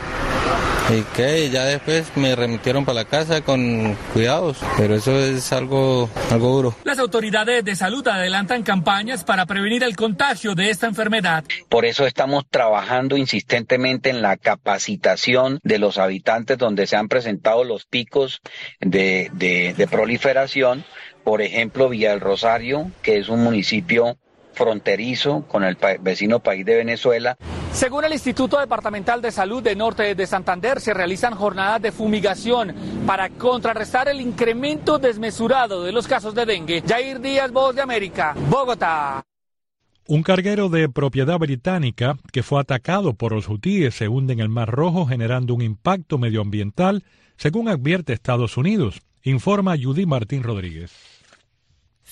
y 0.91 1.03
que 1.17 1.49
ya 1.51 1.65
después 1.65 2.15
me 2.17 2.37
remitieron 2.37 2.85
para 2.85 2.97
la 2.97 3.05
casa 3.07 3.41
con 3.43 3.97
cuidados, 4.13 4.59
pero 4.77 4.95
eso 4.95 5.19
es 5.19 5.51
algo, 5.53 6.11
algo 6.31 6.51
duro. 6.51 6.77
Las 6.85 6.99
autoridades 6.99 7.65
de 7.65 7.75
salud 7.75 8.07
adelantan 8.07 8.63
campañas 8.63 9.25
para 9.25 9.47
prevenir 9.47 9.83
el 9.83 9.97
contagio 9.97 10.55
de 10.55 10.71
esta 10.71 10.87
enfermedad. 10.87 11.45
Por 11.69 11.87
eso 11.87 12.07
estamos 12.07 12.45
trabajando 12.51 13.17
insistentemente 13.17 14.11
en 14.11 14.21
la 14.21 14.37
capacitación 14.37 15.59
de 15.63 15.79
los 15.79 15.97
habitantes 15.97 16.59
donde 16.59 16.87
se 16.87 16.97
han 16.97 17.09
presentado 17.09 17.65
los 17.65 17.87
picos 17.87 18.43
de, 18.81 19.31
de, 19.33 19.75
de 19.75 19.87
proliferación. 19.87 20.85
Por 21.25 21.41
ejemplo, 21.41 21.89
Villa 21.89 22.11
del 22.11 22.21
Rosario, 22.21 22.91
que 23.03 23.19
es 23.19 23.29
un 23.29 23.43
municipio 23.43 24.19
fronterizo 24.55 25.45
con 25.49 25.65
el 25.65 25.77
vecino 26.01 26.39
país 26.39 26.65
de 26.65 26.77
Venezuela. 26.77 27.37
Según 27.73 28.05
el 28.05 28.13
Instituto 28.13 28.59
Departamental 28.61 29.21
de 29.21 29.33
Salud 29.33 29.63
de 29.63 29.75
Norte 29.75 30.15
de 30.15 30.27
Santander, 30.27 30.81
se 30.81 30.95
realizan 30.95 31.35
jornadas 31.35 31.83
de 31.83 31.93
fumigación 31.93 32.75
para 33.07 33.31
contrarrestar 33.31 34.09
el 34.09 34.21
incremento 34.21 34.99
desmesurado 34.99 35.83
de 35.83 35.93
los 35.93 36.07
casos 36.07 36.35
de 36.35 36.47
dengue. 36.47 36.83
Jair 36.87 37.21
Díaz, 37.21 37.51
Voz 37.51 37.75
de 37.75 37.83
América, 37.83 38.35
Bogotá. 38.49 39.25
Un 40.07 40.23
carguero 40.23 40.69
de 40.69 40.89
propiedad 40.89 41.39
británica 41.39 42.17
que 42.31 42.43
fue 42.43 42.61
atacado 42.61 43.15
por 43.15 43.33
los 43.33 43.49
hutíes 43.49 43.95
se 43.95 44.07
hunde 44.07 44.35
en 44.35 44.41
el 44.41 44.51
Mar 44.51 44.71
Rojo 44.71 45.07
generando 45.07 45.55
un 45.55 45.63
impacto 45.63 46.19
medioambiental, 46.19 47.05
según 47.39 47.69
advierte 47.69 48.13
Estados 48.13 48.59
Unidos, 48.59 49.01
informa 49.23 49.75
Judy 49.83 50.05
Martín 50.05 50.43
Rodríguez. 50.43 51.14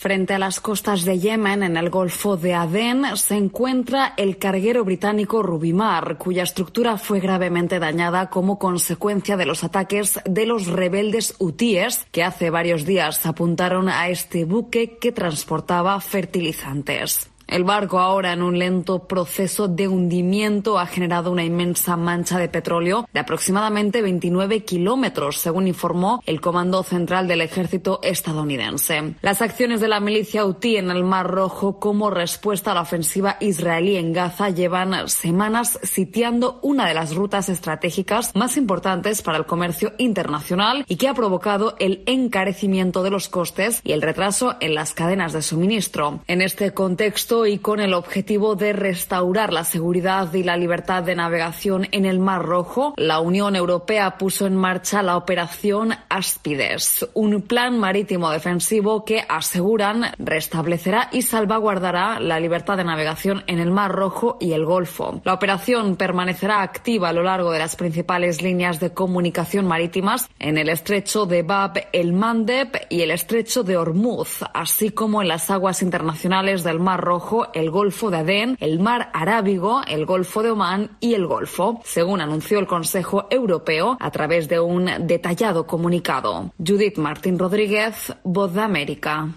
Frente 0.03 0.35
a 0.35 0.39
las 0.41 0.59
costas 0.59 1.05
de 1.05 1.21
Yemen, 1.21 1.63
en 1.63 1.77
el 1.77 1.89
Golfo 1.89 2.37
de 2.37 2.55
Adén, 2.55 3.05
se 3.15 3.37
encuentra 3.37 4.15
el 4.17 4.37
carguero 4.37 4.85
británico 4.85 5.45
Rubimar, 5.45 6.19
cuya 6.19 6.43
estructura 6.43 6.99
fue 6.99 7.21
gravemente 7.21 7.79
dañada 7.79 8.29
como 8.29 8.59
consecuencia 8.59 9.37
de 9.37 9.47
los 9.47 9.63
ataques 9.63 10.19
de 10.25 10.45
los 10.45 10.67
rebeldes 10.67 11.37
hutíes 11.39 12.05
que 12.11 12.25
hace 12.25 12.51
varios 12.51 12.85
días 12.85 13.25
apuntaron 13.27 13.89
a 13.89 14.09
este 14.09 14.45
buque 14.45 14.99
que 14.99 15.13
transportaba 15.13 16.01
fertilizantes. 16.01 17.32
El 17.53 17.65
barco, 17.65 17.99
ahora 17.99 18.33
en 18.33 18.43
un 18.43 18.59
lento 18.59 19.07
proceso 19.07 19.69
de 19.69 19.87
hundimiento, 19.87 20.79
ha 20.79 20.87
generado 20.87 21.31
una 21.31 21.45
inmensa 21.45 21.99
mancha 21.99 22.39
de 22.39 22.49
petróleo 22.49 23.07
de 23.13 23.21
aproximadamente 23.21 24.01
29 24.01 24.65
kilómetros, 24.65 25.37
según 25.37 25.69
informó 25.69 26.23
el 26.25 26.41
Comando 26.41 26.83
Central 26.83 27.29
del 27.29 27.43
Ejército 27.43 28.01
estadounidense. 28.03 29.17
Las 29.21 29.43
acciones 29.43 29.83
de 29.83 29.89
la 29.89 30.01
milicia 30.01 30.45
Houthi 30.45 30.79
en 30.79 30.91
el 30.91 31.05
Mar 31.05 31.31
Rojo 31.31 31.79
como 31.79 32.09
respuesta 32.09 32.71
a 32.71 32.75
la 32.75 32.81
ofensiva 32.81 33.37
israelí 33.41 33.97
en 33.97 34.15
Gaza 34.15 34.49
llevan 34.49 35.11
semanas 35.11 35.79
sitiando 35.83 36.59
una 36.63 36.89
de 36.89 36.95
las 36.95 37.15
rutas 37.15 37.51
estratégicas 37.51 38.35
más 38.35 38.57
importantes 38.57 39.21
para 39.21 39.37
el 39.37 39.45
comercio 39.45 39.93
internacional 39.99 40.87
y 40.89 40.97
que 40.97 41.09
ha 41.09 41.13
provocado 41.13 41.77
el 41.81 42.03
encarecimiento 42.07 43.03
de 43.03 43.11
los 43.11 43.29
costes 43.29 43.83
y 43.85 43.93
el 43.93 44.01
retraso 44.01 44.57
en 44.61 44.75
las 44.75 44.95
cadenas 44.95 45.35
de 45.35 45.43
suministro. 45.43 46.21
En 46.29 46.41
este 46.41 46.73
contexto, 46.73 47.42
y 47.47 47.59
con 47.59 47.81
el 47.81 47.95
objetivo 47.95 48.55
de 48.55 48.73
restaurar 48.73 49.53
la 49.53 49.65
seguridad 49.65 50.33
y 50.35 50.43
la 50.43 50.57
libertad 50.57 51.03
de 51.03 51.15
navegación 51.15 51.89
en 51.93 52.05
el 52.05 52.19
Mar 52.19 52.43
Rojo, 52.43 52.95
la 52.97 53.21
Unión 53.21 53.57
Europea 53.57 54.19
puso 54.19 54.47
en 54.47 54.57
marcha 54.57 55.03
la 55.03 55.17
operación 55.17 55.95
Aspides, 56.09 57.09
un 57.15 57.43
plan 57.43 57.79
marítimo 57.79 58.31
defensivo 58.31 59.05
que 59.05 59.25
aseguran 59.29 60.13
restablecerá 60.19 61.09
y 61.13 61.23
salvaguardará 61.23 62.21
la 62.21 62.39
libertad 62.39 62.77
de 62.77 62.85
navegación 62.85 63.45
en 63.47 63.59
el 63.59 63.71
Mar 63.71 63.93
Rojo 63.93 64.37
y 64.41 64.53
el 64.53 64.65
Golfo. 64.65 65.21
La 65.25 65.35
operación 65.35 65.97
permanecerá 65.97 66.63
activa 66.63 67.09
a 67.09 67.13
lo 67.13 67.23
largo 67.23 67.51
de 67.51 67.59
las 67.59 67.77
principales 67.77 68.43
líneas 68.43 68.81
de 68.81 68.93
comunicación 68.93 69.67
marítimas 69.67 70.29
en 70.39 70.59
el 70.59 70.69
estrecho 70.69 71.27
de 71.27 71.43
Bab 71.43 71.89
el 71.93 72.13
Mandeb 72.13 72.87
y 72.91 73.01
el 73.03 73.11
estrecho 73.11 73.63
de 73.63 73.77
Hormuz, 73.77 74.41
así 74.55 74.91
como 74.91 75.23
en 75.23 75.29
las 75.29 75.51
aguas 75.51 75.83
internacionales 75.83 76.63
del 76.63 76.79
Mar 76.79 77.01
Rojo 77.01 77.32
el 77.55 77.71
Golfo 77.71 78.11
de 78.11 78.19
Adén, 78.19 78.57
el 78.61 78.79
Mar 78.79 79.11
Arábigo, 79.15 79.81
el 79.87 80.05
Golfo 80.05 80.43
de 80.43 80.51
Omán 80.51 80.97
y 81.01 81.15
el 81.15 81.27
Golfo, 81.27 81.81
según 81.85 82.21
anunció 82.21 82.59
el 82.59 82.67
Consejo 82.67 83.27
Europeo 83.31 83.97
a 83.99 84.11
través 84.11 84.49
de 84.49 84.61
un 84.61 84.91
detallado 85.07 85.67
comunicado. 85.67 86.53
Judith 86.59 86.99
Martín 86.99 87.39
Rodríguez, 87.39 88.13
Voz 88.23 88.53
de 88.55 88.61
América. 88.61 89.29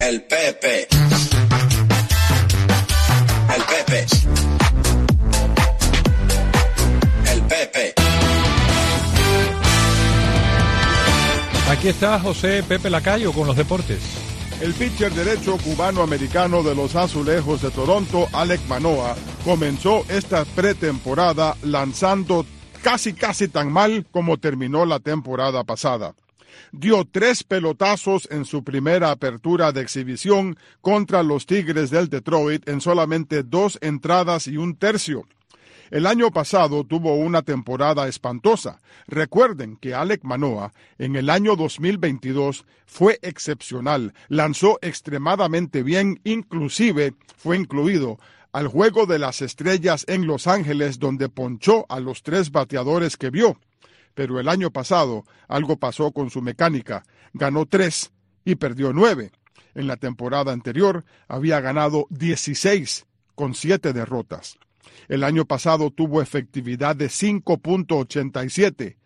El 0.00 0.22
Pepe. 0.22 1.33
Aquí 11.84 11.90
está 11.90 12.18
José 12.18 12.62
Pepe 12.62 12.88
Lacayo 12.88 13.30
con 13.30 13.46
los 13.46 13.56
deportes. 13.56 14.00
El 14.62 14.72
pitcher 14.72 15.12
derecho 15.12 15.58
cubano-americano 15.58 16.62
de 16.62 16.74
los 16.74 16.96
Azulejos 16.96 17.60
de 17.60 17.70
Toronto, 17.70 18.26
Alec 18.32 18.66
Manoa, 18.68 19.14
comenzó 19.44 20.02
esta 20.08 20.46
pretemporada 20.46 21.58
lanzando 21.62 22.46
casi 22.82 23.12
casi 23.12 23.48
tan 23.48 23.70
mal 23.70 24.06
como 24.10 24.38
terminó 24.38 24.86
la 24.86 24.98
temporada 24.98 25.62
pasada. 25.64 26.14
Dio 26.72 27.04
tres 27.04 27.44
pelotazos 27.44 28.28
en 28.30 28.46
su 28.46 28.64
primera 28.64 29.10
apertura 29.10 29.70
de 29.70 29.82
exhibición 29.82 30.56
contra 30.80 31.22
los 31.22 31.44
Tigres 31.44 31.90
del 31.90 32.08
Detroit 32.08 32.66
en 32.66 32.80
solamente 32.80 33.42
dos 33.42 33.76
entradas 33.82 34.46
y 34.46 34.56
un 34.56 34.74
tercio. 34.74 35.26
El 35.90 36.06
año 36.06 36.30
pasado 36.30 36.84
tuvo 36.84 37.14
una 37.14 37.42
temporada 37.42 38.08
espantosa. 38.08 38.80
Recuerden 39.06 39.76
que 39.76 39.94
Alec 39.94 40.24
Manoa 40.24 40.72
en 40.98 41.16
el 41.16 41.30
año 41.30 41.56
2022 41.56 42.64
fue 42.86 43.18
excepcional, 43.22 44.14
lanzó 44.28 44.78
extremadamente 44.82 45.82
bien, 45.82 46.20
inclusive 46.24 47.14
fue 47.36 47.56
incluido 47.56 48.18
al 48.52 48.68
Juego 48.68 49.06
de 49.06 49.18
las 49.18 49.42
Estrellas 49.42 50.04
en 50.08 50.26
Los 50.26 50.46
Ángeles 50.46 50.98
donde 50.98 51.28
ponchó 51.28 51.86
a 51.88 52.00
los 52.00 52.22
tres 52.22 52.52
bateadores 52.52 53.16
que 53.16 53.30
vio. 53.30 53.58
Pero 54.14 54.38
el 54.38 54.48
año 54.48 54.70
pasado 54.70 55.24
algo 55.48 55.76
pasó 55.76 56.12
con 56.12 56.30
su 56.30 56.40
mecánica. 56.40 57.04
Ganó 57.32 57.66
tres 57.66 58.12
y 58.44 58.54
perdió 58.54 58.92
nueve. 58.92 59.32
En 59.74 59.88
la 59.88 59.96
temporada 59.96 60.52
anterior 60.52 61.04
había 61.26 61.60
ganado 61.60 62.06
16 62.10 63.06
con 63.34 63.54
siete 63.54 63.92
derrotas. 63.92 64.56
El 65.08 65.24
año 65.24 65.44
pasado 65.44 65.90
tuvo 65.90 66.22
efectividad 66.22 66.96
de 66.96 67.06
5.87, 67.06 68.96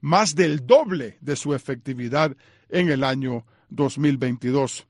más 0.00 0.34
del 0.34 0.66
doble 0.66 1.18
de 1.20 1.36
su 1.36 1.54
efectividad 1.54 2.36
en 2.68 2.90
el 2.90 3.04
año 3.04 3.44
2022. 3.70 4.86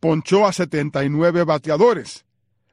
Ponchó 0.00 0.46
a 0.46 0.52
79 0.52 1.44
bateadores, 1.44 2.24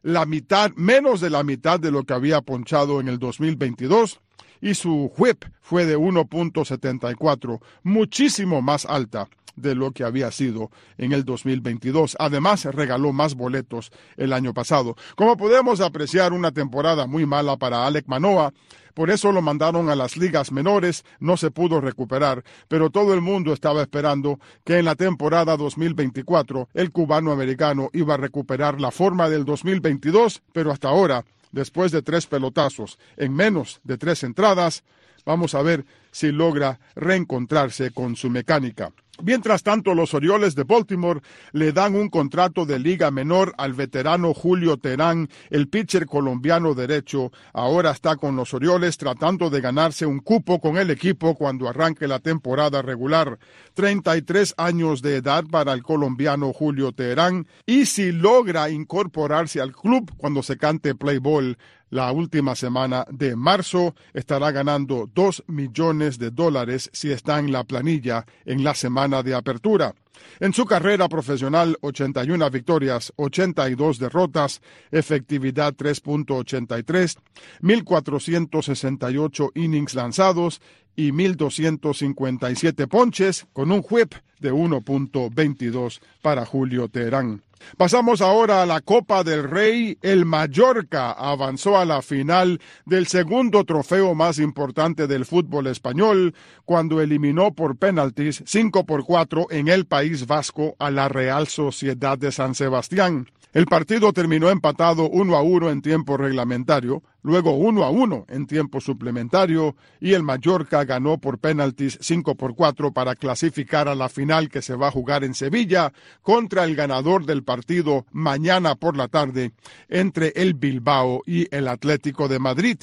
la 0.01 0.25
mitad, 0.25 0.71
menos 0.75 1.21
de 1.21 1.29
la 1.29 1.43
mitad 1.43 1.79
de 1.79 1.91
lo 1.91 2.03
que 2.03 2.13
había 2.13 2.41
ponchado 2.41 2.99
en 2.99 3.07
el 3.07 3.19
2022, 3.19 4.19
y 4.61 4.75
su 4.75 5.11
whip 5.17 5.45
fue 5.61 5.85
de 5.85 5.97
1.74, 5.97 7.61
muchísimo 7.83 8.61
más 8.61 8.85
alta 8.85 9.29
de 9.55 9.75
lo 9.75 9.91
que 9.91 10.03
había 10.03 10.31
sido 10.31 10.71
en 10.97 11.11
el 11.11 11.25
2022. 11.25 12.15
Además, 12.19 12.65
regaló 12.65 13.13
más 13.13 13.35
boletos 13.35 13.91
el 14.17 14.33
año 14.33 14.53
pasado. 14.53 14.95
Como 15.15 15.37
podemos 15.37 15.81
apreciar, 15.81 16.33
una 16.33 16.51
temporada 16.51 17.07
muy 17.07 17.25
mala 17.25 17.57
para 17.57 17.85
Alec 17.85 18.07
Manoa. 18.07 18.53
Por 18.93 19.09
eso 19.09 19.31
lo 19.31 19.41
mandaron 19.41 19.89
a 19.89 19.95
las 19.95 20.17
ligas 20.17 20.51
menores, 20.51 21.03
no 21.19 21.35
se 21.35 21.49
pudo 21.49 21.81
recuperar, 21.81 22.43
pero 22.67 22.91
todo 22.91 23.15
el 23.15 23.21
mundo 23.21 23.51
estaba 23.51 23.81
esperando 23.81 24.39
que 24.63 24.77
en 24.77 24.85
la 24.85 24.93
temporada 24.93 25.57
2024 25.57 26.69
el 26.75 26.91
cubano 26.91 27.31
americano 27.31 27.89
iba 27.93 28.13
a 28.13 28.17
recuperar 28.17 28.79
la 28.79 28.91
forma 28.91 29.29
del 29.29 29.45
2022, 29.45 30.43
pero 30.51 30.71
hasta 30.71 30.89
ahora 30.89 31.25
después 31.51 31.91
de 31.91 32.01
tres 32.01 32.27
pelotazos 32.27 32.99
en 33.15 33.33
menos 33.33 33.79
de 33.83 33.97
tres 33.97 34.23
entradas. 34.23 34.83
Vamos 35.25 35.55
a 35.55 35.61
ver 35.61 35.85
si 36.11 36.31
logra 36.31 36.79
reencontrarse 36.95 37.91
con 37.91 38.17
su 38.17 38.29
mecánica. 38.29 38.91
Mientras 39.21 39.61
tanto, 39.61 39.93
los 39.93 40.15
Orioles 40.15 40.55
de 40.55 40.63
Baltimore 40.63 41.21
le 41.51 41.71
dan 41.71 41.93
un 41.93 42.09
contrato 42.09 42.65
de 42.65 42.79
liga 42.79 43.11
menor 43.11 43.53
al 43.59 43.73
veterano 43.73 44.33
Julio 44.33 44.77
Terán, 44.77 45.29
el 45.51 45.69
pitcher 45.69 46.07
colombiano 46.07 46.73
derecho. 46.73 47.31
Ahora 47.53 47.91
está 47.91 48.15
con 48.15 48.35
los 48.35 48.55
Orioles 48.55 48.97
tratando 48.97 49.51
de 49.51 49.61
ganarse 49.61 50.07
un 50.07 50.19
cupo 50.19 50.59
con 50.59 50.77
el 50.77 50.89
equipo 50.89 51.35
cuando 51.35 51.69
arranque 51.69 52.07
la 52.07 52.19
temporada 52.19 52.81
regular. 52.81 53.37
33 53.75 54.55
años 54.57 55.03
de 55.03 55.17
edad 55.17 55.43
para 55.45 55.73
el 55.73 55.83
colombiano 55.83 56.51
Julio 56.51 56.91
Terán 56.91 57.47
y 57.67 57.85
si 57.85 58.11
logra 58.11 58.71
incorporarse 58.71 59.61
al 59.61 59.73
club 59.73 60.11
cuando 60.17 60.41
se 60.41 60.57
cante 60.57 60.95
play 60.95 61.19
ball, 61.19 61.57
la 61.93 62.11
última 62.11 62.55
semana 62.55 63.05
de 63.11 63.35
marzo 63.35 63.93
estará 64.13 64.51
ganando 64.51 65.07
2 65.13 65.43
millones 65.47 66.17
de 66.17 66.31
dólares 66.31 66.89
si 66.91 67.11
está 67.11 67.37
en 67.37 67.51
la 67.51 67.63
planilla 67.65 68.25
en 68.45 68.63
la 68.63 68.73
semana 68.73 69.21
de 69.21 69.35
apertura. 69.35 69.93
En 70.39 70.53
su 70.53 70.65
carrera 70.65 71.07
profesional, 71.07 71.77
81 71.81 72.49
victorias, 72.49 73.13
82 73.15 73.99
derrotas, 73.99 74.61
efectividad 74.91 75.75
3.83, 75.75 77.17
1.468 77.61 79.51
innings 79.53 79.93
lanzados 79.93 80.61
y 80.95 81.11
1.257 81.11 82.87
ponches, 82.87 83.45
con 83.53 83.71
un 83.71 83.83
whip 83.89 84.13
de 84.39 84.51
1.22 84.51 85.99
para 86.21 86.45
Julio 86.45 86.89
Teherán. 86.89 87.41
Pasamos 87.77 88.21
ahora 88.21 88.61
a 88.61 88.65
la 88.65 88.81
Copa 88.81 89.23
del 89.23 89.43
Rey. 89.49 89.97
El 90.01 90.25
Mallorca 90.25 91.11
avanzó 91.11 91.77
a 91.77 91.85
la 91.85 92.01
final 92.01 92.59
del 92.85 93.07
segundo 93.07 93.63
trofeo 93.63 94.13
más 94.15 94.37
importante 94.39 95.07
del 95.07 95.25
fútbol 95.25 95.67
español 95.67 96.35
cuando 96.65 97.01
eliminó 97.01 97.53
por 97.53 97.77
penaltis 97.77 98.43
5 98.45 98.85
por 98.85 99.05
4 99.05 99.47
en 99.49 99.69
el 99.69 99.85
País 99.85 100.27
Vasco 100.27 100.75
a 100.77 100.91
la 100.91 101.09
Real 101.09 101.47
Sociedad 101.47 102.17
de 102.17 102.31
San 102.31 102.53
Sebastián. 102.53 103.27
El 103.53 103.67
partido 103.67 104.13
terminó 104.13 104.49
empatado 104.49 105.07
1 105.11 105.35
a 105.35 105.43
1 105.43 105.69
en 105.69 105.83
tiempo 105.83 106.17
reglamentario, 106.17 107.03
luego 107.21 107.51
1 107.51 107.83
a 107.83 107.91
1 107.91 108.25
en 108.29 108.47
tiempo 108.47 108.81
suplementario 108.81 109.75
y 109.99 110.13
el 110.13 110.23
Mallorca 110.23 110.83
ganó 110.85 111.19
por 111.19 111.37
penaltis 111.37 111.99
5 112.01 112.33
por 112.33 112.55
4 112.55 112.93
para 112.93 113.15
clasificar 113.15 113.87
a 113.87 113.93
la 113.93 114.09
final 114.09 114.49
que 114.49 114.63
se 114.63 114.73
va 114.73 114.87
a 114.87 114.91
jugar 114.91 115.23
en 115.23 115.35
Sevilla 115.35 115.93
contra 116.23 116.63
el 116.63 116.75
ganador 116.75 117.27
del 117.27 117.43
partido 117.43 118.07
mañana 118.11 118.73
por 118.73 118.97
la 118.97 119.07
tarde 119.07 119.51
entre 119.87 120.33
el 120.35 120.55
Bilbao 120.55 121.21
y 121.27 121.47
el 121.55 121.67
Atlético 121.67 122.27
de 122.27 122.39
Madrid. 122.39 122.77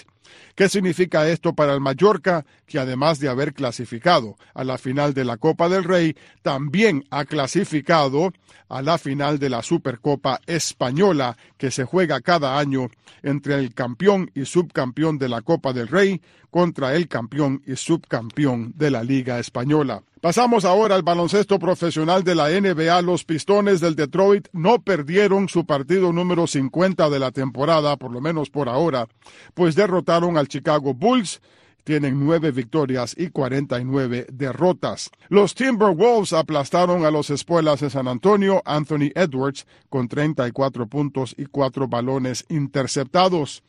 ¿Qué 0.54 0.68
significa 0.68 1.28
esto 1.28 1.54
para 1.54 1.74
el 1.74 1.80
Mallorca, 1.80 2.44
que 2.66 2.78
además 2.78 3.18
de 3.18 3.28
haber 3.28 3.54
clasificado 3.54 4.36
a 4.54 4.64
la 4.64 4.78
final 4.78 5.14
de 5.14 5.24
la 5.24 5.36
Copa 5.36 5.68
del 5.68 5.84
Rey, 5.84 6.16
también 6.42 7.04
ha 7.10 7.24
clasificado 7.24 8.32
a 8.68 8.82
la 8.82 8.98
final 8.98 9.38
de 9.38 9.50
la 9.50 9.62
Supercopa 9.62 10.40
Española, 10.46 11.36
que 11.56 11.70
se 11.70 11.84
juega 11.84 12.20
cada 12.20 12.58
año 12.58 12.88
entre 13.22 13.54
el 13.56 13.74
campeón 13.74 14.30
y 14.34 14.44
subcampeón 14.44 15.18
de 15.18 15.28
la 15.28 15.42
Copa 15.42 15.72
del 15.72 15.88
Rey 15.88 16.20
contra 16.50 16.94
el 16.94 17.08
campeón 17.08 17.62
y 17.66 17.76
subcampeón 17.76 18.72
de 18.76 18.90
la 18.90 19.02
Liga 19.02 19.38
Española? 19.38 20.02
Pasamos 20.20 20.66
ahora 20.66 20.96
al 20.96 21.02
baloncesto 21.02 21.58
profesional 21.58 22.22
de 22.24 22.34
la 22.34 22.48
NBA. 22.50 23.00
Los 23.00 23.24
Pistones 23.24 23.80
del 23.80 23.96
Detroit 23.96 24.48
no 24.52 24.82
perdieron 24.82 25.48
su 25.48 25.64
partido 25.64 26.12
número 26.12 26.46
50 26.46 27.08
de 27.08 27.18
la 27.18 27.30
temporada, 27.30 27.96
por 27.96 28.12
lo 28.12 28.20
menos 28.20 28.50
por 28.50 28.68
ahora, 28.68 29.08
pues 29.54 29.74
derrotaron 29.74 30.36
al 30.36 30.46
Chicago 30.46 30.92
Bulls 30.92 31.40
tienen 31.84 32.20
nueve 32.20 32.50
victorias 32.50 33.14
y 33.16 33.30
49 33.30 34.26
derrotas. 34.30 35.10
Los 35.30 35.54
Timberwolves 35.54 36.34
aplastaron 36.34 37.06
a 37.06 37.10
los 37.10 37.30
Espuelas 37.30 37.80
de 37.80 37.88
San 37.88 38.06
Antonio, 38.06 38.60
Anthony 38.66 39.10
Edwards, 39.14 39.66
con 39.88 40.06
34 40.06 40.86
puntos 40.86 41.34
y 41.38 41.46
cuatro 41.46 41.88
balones 41.88 42.44
interceptados. 42.50 43.62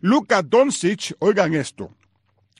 Luka 0.00 0.42
Doncic, 0.42 1.14
oigan 1.18 1.54
esto, 1.54 1.90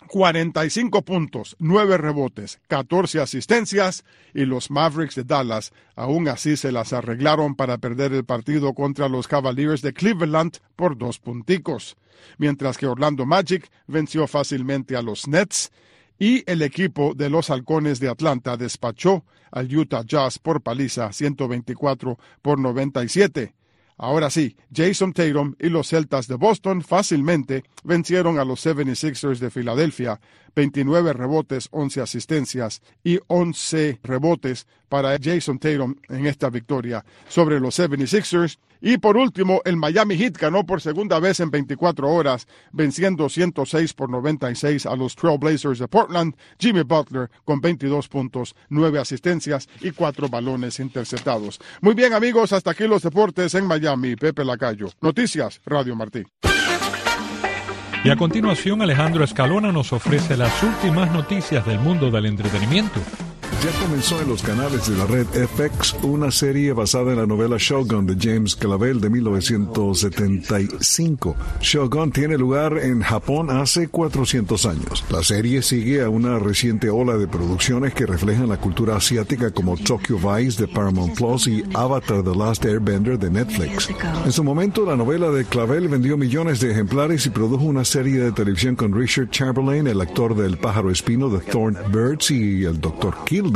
45 0.09 1.03
puntos, 1.03 1.55
9 1.59 1.99
rebotes, 1.99 2.61
14 2.66 3.21
asistencias 3.21 4.05
y 4.35 4.44
los 4.44 4.71
Mavericks 4.71 5.14
de 5.14 5.25
Dallas 5.25 5.73
aún 5.94 6.29
así 6.29 6.57
se 6.57 6.73
las 6.73 6.92
arreglaron 6.92 7.55
para 7.55 7.79
perder 7.79 8.12
el 8.12 8.25
partido 8.25 8.75
contra 8.75 9.09
los 9.09 9.29
Cavaliers 9.29 9.83
de 9.83 9.92
Cleveland 9.92 10.59
por 10.75 10.99
dos 10.99 11.18
punticos, 11.18 11.97
mientras 12.38 12.79
que 12.79 12.87
Orlando 12.87 13.27
Magic 13.27 13.71
venció 13.87 14.27
fácilmente 14.27 14.97
a 14.97 15.03
los 15.03 15.29
Nets 15.29 15.71
y 16.18 16.42
el 16.51 16.62
equipo 16.62 17.14
de 17.14 17.31
los 17.31 17.51
Halcones 17.51 18.01
de 18.01 18.09
Atlanta 18.09 18.57
despachó 18.57 19.25
al 19.51 19.75
Utah 19.75 20.03
Jazz 20.05 20.38
por 20.38 20.62
paliza 20.62 21.12
124 21.12 22.18
por 22.42 22.59
97. 22.59 23.55
Ahora 23.98 24.30
sí, 24.30 24.56
Jason 24.72 25.12
Tatum 25.12 25.56
y 25.58 25.68
los 25.68 25.88
Celtas 25.88 26.28
de 26.28 26.37
Boston 26.37 26.82
fácilmente 26.82 27.64
vencieron 27.82 28.38
a 28.38 28.44
los 28.44 28.64
76ers 28.64 29.38
de 29.38 29.50
Filadelfia, 29.50 30.20
29 30.59 31.12
rebotes, 31.12 31.68
11 31.71 32.01
asistencias 32.01 32.83
y 33.05 33.21
11 33.29 34.01
rebotes 34.03 34.66
para 34.88 35.16
Jason 35.23 35.61
Tatum 35.61 35.94
en 36.09 36.27
esta 36.27 36.51
victoria 36.51 37.05
sobre 37.29 37.61
los 37.61 37.79
76ers. 37.79 38.59
Y 38.81 38.99
por 38.99 39.16
último, 39.16 39.61
el 39.64 39.77
Miami 39.77 40.16
Heat 40.16 40.37
ganó 40.37 40.66
por 40.66 40.81
segunda 40.81 41.21
vez 41.21 41.38
en 41.38 41.53
24 41.53 42.11
horas, 42.11 42.49
venciendo 42.73 43.29
106 43.29 43.94
por 43.94 44.11
96 44.11 44.87
a 44.87 44.97
los 44.97 45.14
Trailblazers 45.14 45.79
de 45.79 45.87
Portland. 45.87 46.35
Jimmy 46.59 46.83
Butler 46.83 47.31
con 47.44 47.61
22 47.61 48.09
puntos, 48.09 48.57
9 48.68 48.99
asistencias 48.99 49.68
y 49.81 49.92
4 49.92 50.29
balones 50.29 50.81
interceptados. 50.81 51.61
Muy 51.81 51.94
bien, 51.94 52.14
amigos, 52.14 52.53
hasta 52.53 52.73
aquí 52.73 52.88
los 52.88 53.03
deportes 53.03 53.55
en 53.55 53.64
Miami. 53.64 54.16
Pepe 54.16 54.44
Lacayo. 54.44 54.88
Noticias, 55.01 55.61
Radio 55.66 55.94
Martí. 55.94 56.25
Y 58.04 58.11
a 58.11 58.16
continuación, 58.16 58.80
Alejandro 58.80 59.24
Escalona 59.24 59.72
nos 59.72 59.92
ofrece 59.92 60.37
las 60.37 60.62
últimas 60.62 61.11
noticias 61.12 61.66
del 61.66 61.80
mundo 61.80 62.11
del 62.11 62.26
entretenimiento. 62.26 63.00
Ya 63.64 63.73
comenzó 63.81 64.21
en 64.21 64.29
los 64.29 64.40
canales 64.40 64.88
de 64.88 64.97
la 64.97 65.05
red 65.07 65.27
FX 65.27 65.97
una 66.05 66.31
serie 66.31 66.73
basada 66.73 67.11
en 67.11 67.18
la 67.18 67.27
novela 67.27 67.57
Shogun 67.59 68.07
de 68.07 68.16
James 68.16 68.55
Clavell 68.55 69.01
de 69.01 69.11
1975. 69.11 71.35
Shogun 71.61 72.12
tiene 72.12 72.38
lugar 72.38 72.79
en 72.79 73.03
Japón 73.03 73.51
hace 73.51 73.88
400 73.88 74.64
años. 74.64 75.05
La 75.11 75.25
serie 75.25 75.62
sigue 75.62 76.05
a 76.05 76.09
una 76.09 76.38
reciente 76.38 76.88
ola 76.88 77.16
de 77.16 77.27
producciones 77.27 77.94
que 77.94 78.07
reflejan 78.07 78.49
la 78.49 78.61
cultura 78.61 78.94
asiática 78.94 79.51
como 79.51 79.77
Tokyo 79.77 80.18
Vice 80.18 80.62
de 80.62 80.68
Paramount 80.68 81.16
Plus 81.16 81.49
y 81.49 81.64
Avatar 81.75 82.23
The 82.23 82.37
Last 82.37 82.64
Airbender 82.64 83.18
de 83.18 83.29
Netflix. 83.29 83.88
En 84.25 84.31
su 84.31 84.44
momento, 84.44 84.87
la 84.87 84.94
novela 84.94 85.33
de 85.33 85.44
Clavel 85.44 85.88
vendió 85.88 86.16
millones 86.16 86.61
de 86.61 86.71
ejemplares 86.71 87.27
y 87.27 87.31
produjo 87.31 87.64
una 87.64 87.85
serie 87.85 88.21
de 88.21 88.31
televisión 88.31 88.77
con 88.77 88.94
Richard 88.94 89.31
Chamberlain, 89.31 89.88
el 89.88 90.01
actor 90.01 90.37
del 90.37 90.59
pájaro 90.59 90.92
espino 90.92 91.29
de 91.29 91.40
Thorn 91.40 91.77
Birds 91.90 92.31
y 92.31 92.62
el 92.64 92.81
Dr. 92.81 93.16
Kill 93.25 93.47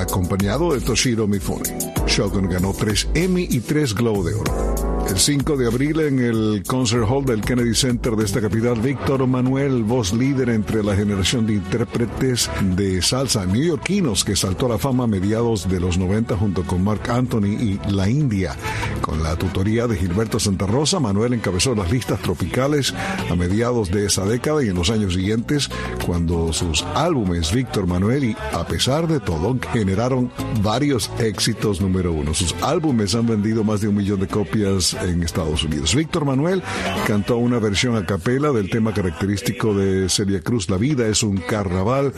acompañado 0.00 0.74
de 0.74 0.80
Toshiro 0.80 1.26
Mifune. 1.26 1.78
Shogun 2.06 2.48
ganó 2.48 2.72
tres 2.72 3.08
Emmy 3.14 3.46
y 3.50 3.60
tres 3.60 3.94
Globo 3.94 4.22
de 4.24 4.34
Oro. 4.34 4.71
El 5.08 5.18
5 5.18 5.56
de 5.56 5.66
abril 5.66 6.00
en 6.00 6.18
el 6.20 6.62
Concert 6.66 7.04
Hall 7.08 7.24
del 7.24 7.42
Kennedy 7.42 7.74
Center 7.74 8.16
de 8.16 8.24
esta 8.24 8.40
capital, 8.40 8.80
Víctor 8.80 9.26
Manuel, 9.26 9.82
voz 9.82 10.12
líder 10.12 10.48
entre 10.48 10.82
la 10.82 10.96
generación 10.96 11.46
de 11.46 11.54
intérpretes 11.54 12.50
de 12.76 13.02
salsa 13.02 13.44
neoyorquinos 13.44 14.24
que 14.24 14.36
saltó 14.36 14.66
a 14.66 14.70
la 14.70 14.78
fama 14.78 15.04
a 15.04 15.06
mediados 15.06 15.68
de 15.68 15.80
los 15.80 15.98
90 15.98 16.36
junto 16.36 16.62
con 16.62 16.82
Mark 16.82 17.10
Anthony 17.10 17.46
y 17.46 17.80
La 17.90 18.08
India. 18.08 18.56
Con 19.02 19.22
la 19.22 19.36
tutoría 19.36 19.86
de 19.86 19.96
Gilberto 19.96 20.40
Santa 20.40 20.66
Rosa, 20.66 20.98
Manuel 20.98 21.34
encabezó 21.34 21.74
las 21.74 21.90
listas 21.90 22.20
tropicales 22.20 22.94
a 23.30 23.34
mediados 23.34 23.90
de 23.90 24.06
esa 24.06 24.24
década 24.24 24.64
y 24.64 24.68
en 24.68 24.76
los 24.76 24.90
años 24.90 25.14
siguientes, 25.14 25.68
cuando 26.06 26.52
sus 26.52 26.84
álbumes 26.94 27.52
Víctor 27.52 27.86
Manuel 27.86 28.24
y 28.24 28.36
A 28.52 28.64
pesar 28.66 29.08
de 29.08 29.20
todo 29.20 29.58
generaron 29.72 30.30
varios 30.62 31.10
éxitos 31.18 31.80
número 31.80 32.12
uno. 32.12 32.32
Sus 32.32 32.54
álbumes 32.62 33.14
han 33.14 33.26
vendido 33.26 33.64
más 33.64 33.80
de 33.80 33.88
un 33.88 33.96
millón 33.96 34.20
de 34.20 34.28
copias 34.28 34.91
en 34.94 35.22
Estados 35.22 35.64
Unidos. 35.64 35.94
Víctor 35.94 36.24
Manuel 36.24 36.62
cantó 37.06 37.36
una 37.36 37.58
versión 37.58 37.96
a 37.96 38.06
capela 38.06 38.52
del 38.52 38.70
tema 38.70 38.92
característico 38.92 39.74
de 39.74 40.08
Celia 40.08 40.40
Cruz, 40.40 40.68
La 40.68 40.76
vida 40.76 41.06
es 41.06 41.22
un 41.22 41.36
carnaval, 41.38 42.12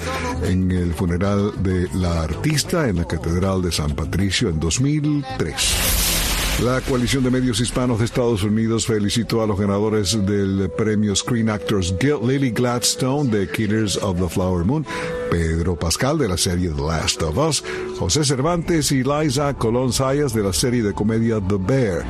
en 0.45 0.71
el 0.71 0.95
funeral 0.95 1.53
de 1.63 1.89
la 1.95 2.23
artista 2.23 2.89
en 2.89 2.97
la 2.97 3.05
Catedral 3.07 3.63
de 3.63 3.73
San 3.73 3.95
Patricio 3.95 4.49
en 4.49 4.61
2003. 4.61 6.14
La 6.63 6.81
coalición 6.81 7.25
de 7.25 7.31
medios 7.31 7.61
hispanos 7.61 7.99
de 7.99 8.05
Estados 8.05 8.43
Unidos 8.45 8.87
felicitó 8.87 9.43
a 9.43 9.47
los 9.47 9.59
ganadores 9.59 10.25
del 10.25 10.71
premio 10.71 11.15
Screen 11.15 11.51
Actors 11.51 11.95
Guild, 11.99 12.25
Lily 12.27 12.53
Gladstone 12.53 13.29
de 13.29 13.49
Killers 13.49 13.97
of 13.97 14.19
the 14.19 14.29
Flower 14.29 14.65
Moon, 14.65 14.87
Pedro 15.31 15.77
Pascal 15.77 16.17
de 16.17 16.29
la 16.29 16.37
serie 16.37 16.71
The 16.71 16.81
Last 16.81 17.23
of 17.23 17.37
Us, 17.37 17.65
José 17.99 18.25
Cervantes 18.25 18.93
y 18.93 19.03
Liza 19.03 19.55
Colón 19.55 19.93
Sayas 19.93 20.33
de 20.33 20.43
la 20.43 20.53
serie 20.53 20.83
de 20.83 20.95
comedia 20.95 21.41
The 21.41 21.57
Bear. 21.59 22.05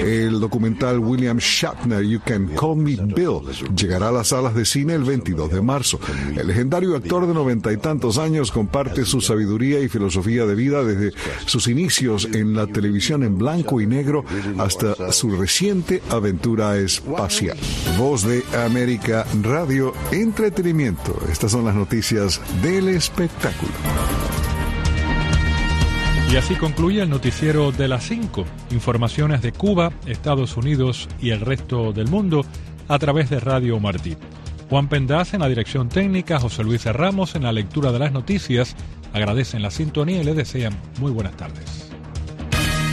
El 0.00 0.40
documental 0.40 0.98
William 0.98 1.38
Shatner 1.38 2.02
You 2.02 2.20
Can 2.26 2.48
Call 2.48 2.76
Me 2.76 2.96
Bill 2.96 3.40
llegará 3.76 4.08
a 4.08 4.12
las 4.12 4.28
salas 4.28 4.54
de 4.54 4.64
cine 4.64 4.94
el 4.94 5.04
22 5.04 5.50
de 5.50 5.62
marzo. 5.62 6.00
El 6.36 6.48
legendario 6.48 6.96
actor 6.96 7.26
de 7.26 7.32
noventa 7.32 7.72
y 7.72 7.76
tantos 7.76 8.18
años 8.18 8.50
comparte 8.50 9.04
su 9.04 9.20
sabiduría 9.20 9.80
y 9.80 9.88
filosofía 9.88 10.44
de 10.44 10.54
vida 10.54 10.82
desde 10.82 11.12
sus 11.46 11.68
inicios 11.68 12.28
en 12.32 12.54
la 12.54 12.66
televisión 12.66 13.22
en 13.22 13.38
blanco 13.38 13.80
negro 13.86 14.24
hasta 14.58 15.12
su 15.12 15.30
reciente 15.36 16.02
aventura 16.10 16.76
espacial. 16.76 17.56
Voz 17.98 18.22
de 18.24 18.42
América 18.64 19.26
Radio 19.42 19.92
Entretenimiento. 20.12 21.18
Estas 21.30 21.52
son 21.52 21.64
las 21.64 21.74
noticias 21.74 22.40
del 22.62 22.88
espectáculo. 22.88 23.72
Y 26.32 26.36
así 26.36 26.56
concluye 26.56 27.00
el 27.00 27.10
noticiero 27.10 27.70
de 27.70 27.86
las 27.86 28.08
5. 28.08 28.44
Informaciones 28.72 29.40
de 29.40 29.52
Cuba, 29.52 29.92
Estados 30.04 30.56
Unidos 30.56 31.08
y 31.20 31.30
el 31.30 31.40
resto 31.40 31.92
del 31.92 32.08
mundo 32.08 32.44
a 32.88 32.98
través 32.98 33.30
de 33.30 33.38
Radio 33.38 33.78
Martí. 33.78 34.16
Juan 34.68 34.88
Pendaz 34.88 35.34
en 35.34 35.40
la 35.40 35.48
dirección 35.48 35.88
técnica, 35.88 36.40
José 36.40 36.64
Luis 36.64 36.84
Ramos 36.86 37.36
en 37.36 37.44
la 37.44 37.52
lectura 37.52 37.92
de 37.92 38.00
las 38.00 38.12
noticias. 38.12 38.74
Agradecen 39.12 39.62
la 39.62 39.70
sintonía 39.70 40.22
y 40.22 40.24
les 40.24 40.34
desean 40.34 40.76
muy 40.98 41.12
buenas 41.12 41.36
tardes. 41.36 41.93